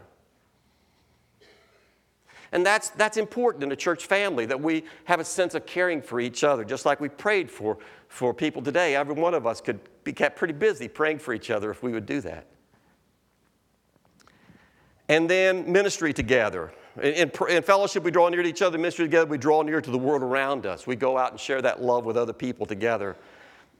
And 2.52 2.66
that's, 2.66 2.90
that's 2.90 3.16
important 3.16 3.64
in 3.64 3.72
a 3.72 3.78
church 3.78 4.06
family 4.06 4.46
that 4.48 4.60
we 4.60 4.84
have 5.06 5.22
a 5.22 5.26
sense 5.26 5.56
of 5.56 5.66
caring 5.66 6.02
for 6.02 6.20
each 6.20 6.44
other, 6.44 6.66
just 6.66 6.86
like 6.86 7.00
we 7.00 7.08
prayed 7.08 7.50
for, 7.50 7.78
for 8.10 8.34
people 8.34 8.62
today. 8.62 8.96
Every 8.96 9.14
one 9.14 9.34
of 9.34 9.48
us 9.48 9.62
could 9.62 9.80
be 10.04 10.12
kept 10.12 10.38
pretty 10.38 10.54
busy 10.54 10.90
praying 10.90 11.20
for 11.20 11.34
each 11.34 11.50
other 11.50 11.72
if 11.72 11.82
we 11.82 11.94
would 11.94 12.06
do 12.06 12.20
that. 12.22 12.48
And 15.08 15.30
then 15.30 15.72
ministry 15.72 16.12
together. 16.12 16.72
In, 17.02 17.32
in, 17.50 17.64
fellowship, 17.64 18.04
we 18.04 18.12
draw 18.12 18.28
near 18.30 18.44
to 18.44 18.50
each 18.50 18.62
other. 18.62 18.76
In 18.76 18.82
ministry 18.82 19.06
together, 19.06 19.30
we 19.30 19.38
draw 19.38 19.62
near 19.62 19.80
to 19.80 19.92
the 19.92 19.98
world 19.98 20.22
around 20.22 20.66
us. 20.66 20.86
We 20.86 20.96
go 20.96 21.18
out 21.18 21.32
and 21.32 21.40
share 21.40 21.62
that 21.62 21.82
love 21.82 22.04
with 22.04 22.18
other 22.18 22.34
people 22.34 22.66
together. 22.66 23.16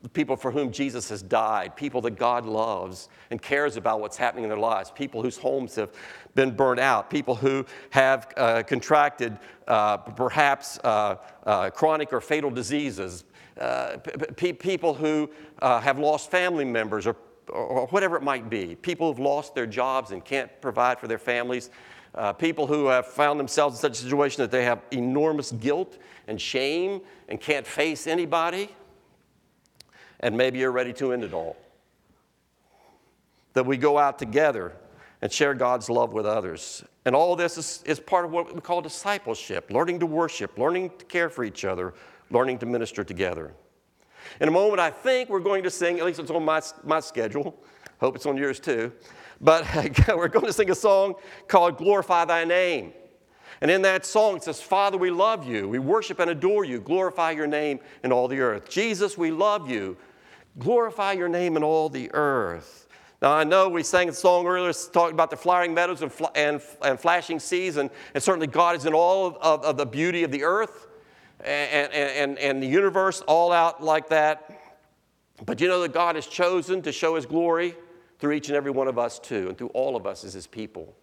The 0.02 0.10
people 0.10 0.38
for 0.38 0.50
whom 0.50 0.72
Jesus 0.72 1.10
has 1.10 1.22
died, 1.22 1.76
people 1.76 2.00
that 2.02 2.18
God 2.18 2.46
loves 2.46 3.10
and 3.32 3.42
cares 3.42 3.76
about 3.76 4.00
what's 4.00 4.16
happening 4.16 4.46
in 4.46 4.50
their 4.50 4.58
lives, 4.58 4.92
people 4.92 5.22
whose 5.22 5.38
homes 5.38 5.76
have 5.76 5.92
been 6.36 6.56
burned 6.56 6.80
out, 6.80 7.10
people 7.10 7.36
who 7.36 7.66
have 7.90 8.32
uh, 8.38 8.64
contracted 8.64 9.38
uh, 9.68 9.98
perhaps 9.98 10.80
uh, 10.84 11.18
uh 11.44 11.70
chronic 11.72 12.14
or 12.14 12.22
fatal 12.22 12.50
diseases, 12.50 13.26
uh, 13.60 13.98
p- 14.38 14.54
people 14.54 14.94
who 14.94 15.30
uh, 15.62 15.80
have 15.80 16.00
lost 16.00 16.32
family 16.32 16.66
members 16.66 17.06
or, 17.06 17.16
or 17.50 17.88
whatever 17.88 18.16
it 18.16 18.24
might 18.24 18.50
be, 18.50 18.76
people 18.76 19.08
who've 19.08 19.20
lost 19.20 19.54
their 19.56 19.68
jobs 19.68 20.12
and 20.12 20.24
can't 20.24 20.50
provide 20.62 21.00
for 21.00 21.08
their 21.08 21.20
families 21.20 21.70
uh, 22.16 22.34
people 22.34 22.66
who 22.68 22.88
have 22.88 23.08
found 23.08 23.40
themselves 23.40 23.76
in 23.78 23.82
such 23.82 24.00
a 24.00 24.04
situation 24.04 24.42
that 24.42 24.52
they 24.52 24.64
have 24.64 24.82
enormous 24.92 25.52
guilt 25.52 25.98
and 26.28 26.40
shame 26.40 27.02
and 27.28 27.40
can't 27.40 27.66
face 27.66 28.08
anybody. 28.08 28.70
And 30.20 30.36
maybe 30.36 30.60
you're 30.60 30.72
ready 30.72 30.94
to 30.94 31.14
end 31.14 31.24
it 31.24 31.34
all. 31.34 31.56
That 33.54 33.66
we 33.66 33.78
go 33.78 33.98
out 33.98 34.20
together 34.20 34.74
and 35.22 35.32
share 35.32 35.54
God's 35.54 35.90
love 35.90 36.14
with 36.14 36.26
others. 36.26 36.84
And 37.06 37.16
all 37.16 37.36
this 37.36 37.58
is, 37.58 37.84
is 37.86 38.00
part 38.00 38.26
of 38.26 38.32
what 38.32 38.54
we 38.54 38.62
call 38.62 38.82
discipleship 38.82 39.70
learning 39.72 40.00
to 40.00 40.06
worship, 40.06 40.58
learning 40.58 40.92
to 40.98 41.06
care 41.06 41.30
for 41.30 41.44
each 41.44 41.64
other, 41.64 41.94
learning 42.32 42.60
to 42.60 42.66
minister 42.66 43.04
together. 43.04 43.54
In 44.40 44.48
a 44.48 44.52
moment, 44.52 44.80
I 44.80 44.92
think 44.92 45.30
we're 45.30 45.40
going 45.40 45.64
to 45.64 45.70
sing, 45.70 46.00
at 46.00 46.06
least 46.06 46.20
it's 46.20 46.32
on 46.32 46.46
my, 46.46 46.62
my 46.84 47.00
schedule. 47.00 47.56
Hope 48.00 48.16
it's 48.16 48.26
on 48.26 48.38
yours 48.38 48.60
too. 48.60 48.92
But 49.42 49.66
we're 50.08 50.28
going 50.28 50.46
to 50.46 50.54
sing 50.54 50.70
a 50.70 50.76
song 50.76 51.16
called 51.48 51.78
Glorify 51.78 52.26
Thy 52.26 52.46
Name. 52.46 52.94
And 53.62 53.70
in 53.70 53.82
that 53.82 54.06
song, 54.06 54.38
it 54.38 54.44
says, 54.44 54.62
Father, 54.62 54.98
we 54.98 55.12
love 55.12 55.46
you. 55.46 55.68
We 55.68 55.80
worship 55.80 56.20
and 56.20 56.30
adore 56.30 56.64
you. 56.64 56.80
Glorify 56.80 57.32
your 57.32 57.48
name 57.48 57.80
in 58.04 58.12
all 58.12 58.28
the 58.28 58.40
earth. 58.40 58.70
Jesus, 58.70 59.18
we 59.18 59.32
love 59.32 59.70
you. 59.70 59.98
Glorify 60.60 61.14
your 61.14 61.28
name 61.28 61.58
in 61.58 61.64
all 61.64 61.90
the 61.90 62.10
earth. 62.14 62.88
Now, 63.22 63.34
I 63.34 63.44
know 63.44 63.68
we 63.68 63.84
sang 63.84 64.08
a 64.08 64.14
song 64.14 64.48
earlier 64.48 64.72
talking 64.72 65.14
about 65.14 65.30
the 65.30 65.36
flowering 65.36 65.74
meadows 65.74 66.02
and, 66.02 66.12
fl- 66.12 66.28
and, 66.36 66.62
and 66.82 66.98
flashing 66.98 67.38
seas, 67.38 67.76
and, 67.76 67.90
and, 68.14 68.24
certainly 68.24 68.48
God 68.48 68.78
is 68.78 68.86
in 68.86 68.94
all 68.94 69.28
of, 69.28 69.36
of, 69.42 69.64
of 69.66 69.78
the 69.78 69.86
beauty 69.86 70.24
of 70.24 70.32
the 70.32 70.44
earth 70.44 70.88
and, 71.42 71.94
and, 71.94 72.38
and 72.40 72.62
the 72.62 72.68
universe, 72.68 73.22
all 73.22 73.52
out 73.52 73.84
like 73.84 74.10
that. 74.10 74.60
But 75.46 75.62
you 75.62 75.68
know 75.68 75.82
that 75.82 75.94
God 75.94 76.16
has 76.16 76.28
chosen 76.28 76.82
to 76.82 76.92
show 76.92 77.16
his 77.16 77.26
glory 77.26 77.76
through 78.20 78.34
each 78.34 78.50
and 78.50 78.58
every 78.58 78.72
one 78.72 78.88
of 78.88 79.00
us, 79.00 79.18
too, 79.18 79.48
and 79.48 79.58
through 79.58 79.70
all 79.70 79.96
of 79.96 80.06
us 80.06 80.24
as 80.24 80.34
His 80.34 80.46
people. 80.46 80.94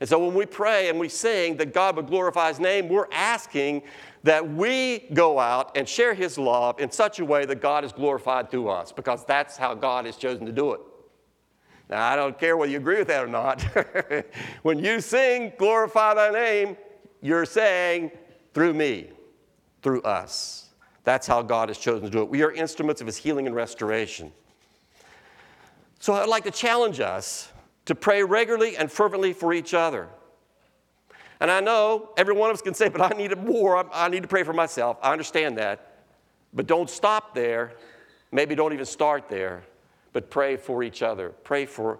And 0.00 0.08
so 0.08 0.24
when 0.24 0.34
we 0.34 0.46
pray 0.46 0.88
and 0.88 0.98
we 0.98 1.08
sing 1.08 1.56
that 1.58 1.74
God 1.74 1.96
would 1.96 2.06
glorify 2.06 2.48
His 2.48 2.60
name, 2.60 2.88
we're 2.88 3.08
asking 3.12 3.82
that 4.22 4.48
we 4.48 5.00
go 5.12 5.38
out 5.38 5.76
and 5.76 5.88
share 5.88 6.14
His 6.14 6.38
love 6.38 6.80
in 6.80 6.90
such 6.90 7.18
a 7.18 7.24
way 7.24 7.44
that 7.44 7.60
God 7.60 7.84
is 7.84 7.92
glorified 7.92 8.50
through 8.50 8.68
us, 8.68 8.92
because 8.92 9.24
that's 9.24 9.56
how 9.56 9.74
God 9.74 10.06
has 10.06 10.16
chosen 10.16 10.46
to 10.46 10.52
do 10.52 10.72
it. 10.72 10.80
Now, 11.90 12.08
I 12.10 12.16
don't 12.16 12.38
care 12.38 12.56
whether 12.56 12.70
you 12.70 12.78
agree 12.78 12.98
with 12.98 13.08
that 13.08 13.24
or 13.24 13.28
not. 13.28 13.60
when 14.62 14.78
you 14.78 15.00
sing, 15.00 15.52
glorify 15.58 16.14
thy 16.14 16.30
name, 16.30 16.76
you're 17.20 17.44
saying, 17.44 18.12
through 18.54 18.74
me, 18.74 19.10
through 19.82 20.02
us. 20.02 20.70
That's 21.04 21.26
how 21.26 21.42
God 21.42 21.68
has 21.68 21.78
chosen 21.78 22.04
to 22.04 22.10
do 22.10 22.22
it. 22.22 22.28
We 22.28 22.42
are 22.42 22.52
instruments 22.52 23.00
of 23.00 23.06
his 23.06 23.16
healing 23.16 23.46
and 23.46 23.54
restoration. 23.54 24.32
So 25.98 26.14
I'd 26.14 26.28
like 26.28 26.44
to 26.44 26.50
challenge 26.50 27.00
us 27.00 27.50
to 27.86 27.94
pray 27.94 28.22
regularly 28.22 28.76
and 28.76 28.90
fervently 28.90 29.32
for 29.32 29.52
each 29.52 29.74
other. 29.74 30.08
And 31.40 31.50
I 31.50 31.60
know 31.60 32.10
every 32.16 32.34
one 32.34 32.50
of 32.50 32.54
us 32.54 32.62
can 32.62 32.74
say, 32.74 32.88
but 32.88 33.00
I 33.00 33.16
need 33.16 33.32
it 33.32 33.38
more. 33.38 33.88
I 33.92 34.08
need 34.08 34.22
to 34.22 34.28
pray 34.28 34.44
for 34.44 34.52
myself. 34.52 34.96
I 35.02 35.10
understand 35.10 35.58
that. 35.58 36.04
But 36.54 36.68
don't 36.68 36.88
stop 36.88 37.34
there. 37.34 37.72
Maybe 38.30 38.54
don't 38.54 38.72
even 38.72 38.86
start 38.86 39.28
there. 39.28 39.64
But 40.12 40.30
pray 40.30 40.56
for 40.56 40.84
each 40.84 41.02
other. 41.02 41.30
Pray 41.30 41.66
for, 41.66 41.98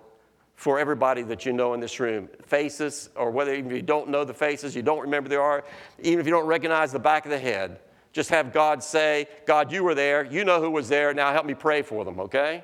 for 0.62 0.78
everybody 0.78 1.22
that 1.22 1.44
you 1.44 1.52
know 1.52 1.74
in 1.74 1.80
this 1.80 1.98
room. 1.98 2.28
Faces, 2.46 3.10
or 3.16 3.32
whether 3.32 3.52
even 3.52 3.68
you 3.72 3.82
don't 3.82 4.08
know 4.08 4.22
the 4.22 4.32
faces, 4.32 4.76
you 4.76 4.82
don't 4.82 5.00
remember 5.00 5.28
they 5.28 5.34
are, 5.34 5.64
even 5.98 6.20
if 6.20 6.26
you 6.26 6.30
don't 6.30 6.46
recognize 6.46 6.92
the 6.92 7.00
back 7.00 7.24
of 7.24 7.32
the 7.32 7.38
head, 7.38 7.80
just 8.12 8.30
have 8.30 8.52
God 8.52 8.80
say, 8.80 9.26
God, 9.44 9.72
you 9.72 9.82
were 9.82 9.96
there. 9.96 10.24
You 10.24 10.44
know 10.44 10.60
who 10.60 10.70
was 10.70 10.88
there. 10.88 11.12
Now 11.14 11.32
help 11.32 11.46
me 11.46 11.54
pray 11.54 11.82
for 11.82 12.04
them, 12.04 12.20
okay? 12.20 12.62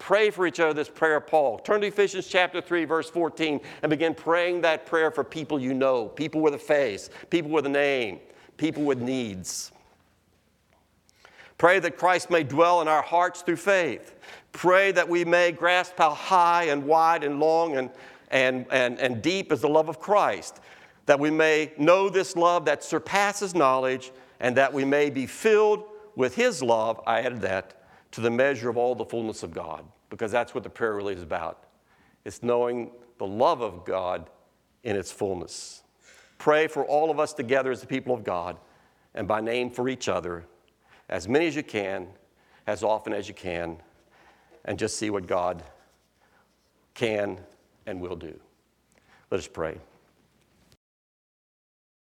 Pray 0.00 0.30
for 0.30 0.48
each 0.48 0.58
other 0.58 0.74
this 0.74 0.88
prayer 0.88 1.14
of 1.14 1.28
Paul. 1.28 1.60
Turn 1.60 1.80
to 1.82 1.86
Ephesians 1.86 2.26
chapter 2.26 2.60
3, 2.60 2.86
verse 2.86 3.08
14, 3.08 3.60
and 3.82 3.90
begin 3.90 4.14
praying 4.14 4.62
that 4.62 4.84
prayer 4.84 5.12
for 5.12 5.22
people 5.22 5.60
you 5.60 5.74
know, 5.74 6.08
people 6.08 6.40
with 6.40 6.54
a 6.54 6.58
face, 6.58 7.08
people 7.30 7.52
with 7.52 7.66
a 7.66 7.68
name, 7.68 8.18
people 8.56 8.82
with 8.82 9.00
needs. 9.00 9.70
Pray 11.56 11.78
that 11.78 11.96
Christ 11.96 12.30
may 12.30 12.42
dwell 12.42 12.80
in 12.82 12.88
our 12.88 13.02
hearts 13.02 13.42
through 13.42 13.54
faith. 13.54 14.16
Pray 14.52 14.92
that 14.92 15.08
we 15.08 15.24
may 15.24 15.50
grasp 15.50 15.94
how 15.98 16.10
high 16.10 16.64
and 16.64 16.84
wide 16.84 17.24
and 17.24 17.40
long 17.40 17.76
and, 17.76 17.90
and, 18.30 18.66
and, 18.70 18.98
and 18.98 19.22
deep 19.22 19.50
is 19.50 19.62
the 19.62 19.68
love 19.68 19.88
of 19.88 19.98
Christ. 19.98 20.60
That 21.06 21.18
we 21.18 21.30
may 21.30 21.72
know 21.78 22.08
this 22.08 22.36
love 22.36 22.66
that 22.66 22.84
surpasses 22.84 23.54
knowledge, 23.54 24.12
and 24.38 24.56
that 24.56 24.72
we 24.72 24.84
may 24.84 25.10
be 25.10 25.26
filled 25.26 25.84
with 26.14 26.34
His 26.34 26.62
love. 26.62 27.00
I 27.06 27.20
added 27.20 27.40
that 27.40 27.82
to 28.12 28.20
the 28.20 28.30
measure 28.30 28.68
of 28.68 28.76
all 28.76 28.94
the 28.94 29.04
fullness 29.04 29.42
of 29.42 29.52
God, 29.52 29.84
because 30.10 30.30
that's 30.30 30.54
what 30.54 30.64
the 30.64 30.70
prayer 30.70 30.94
really 30.94 31.14
is 31.14 31.22
about. 31.22 31.64
It's 32.24 32.42
knowing 32.42 32.92
the 33.18 33.26
love 33.26 33.62
of 33.62 33.84
God 33.84 34.28
in 34.84 34.96
its 34.96 35.10
fullness. 35.10 35.82
Pray 36.38 36.66
for 36.66 36.84
all 36.84 37.10
of 37.10 37.18
us 37.18 37.32
together 37.32 37.70
as 37.70 37.80
the 37.80 37.86
people 37.86 38.14
of 38.14 38.24
God 38.24 38.56
and 39.14 39.26
by 39.28 39.40
name 39.40 39.70
for 39.70 39.88
each 39.88 40.08
other, 40.08 40.44
as 41.08 41.28
many 41.28 41.46
as 41.46 41.56
you 41.56 41.62
can, 41.62 42.08
as 42.66 42.82
often 42.82 43.12
as 43.12 43.28
you 43.28 43.34
can, 43.34 43.78
and 44.64 44.78
just 44.78 44.96
see 44.96 45.10
what 45.10 45.26
God 45.26 45.62
can 46.94 47.38
and 47.86 48.00
will 48.00 48.16
do. 48.16 48.38
Let 49.30 49.38
us 49.38 49.48
pray. 49.48 49.78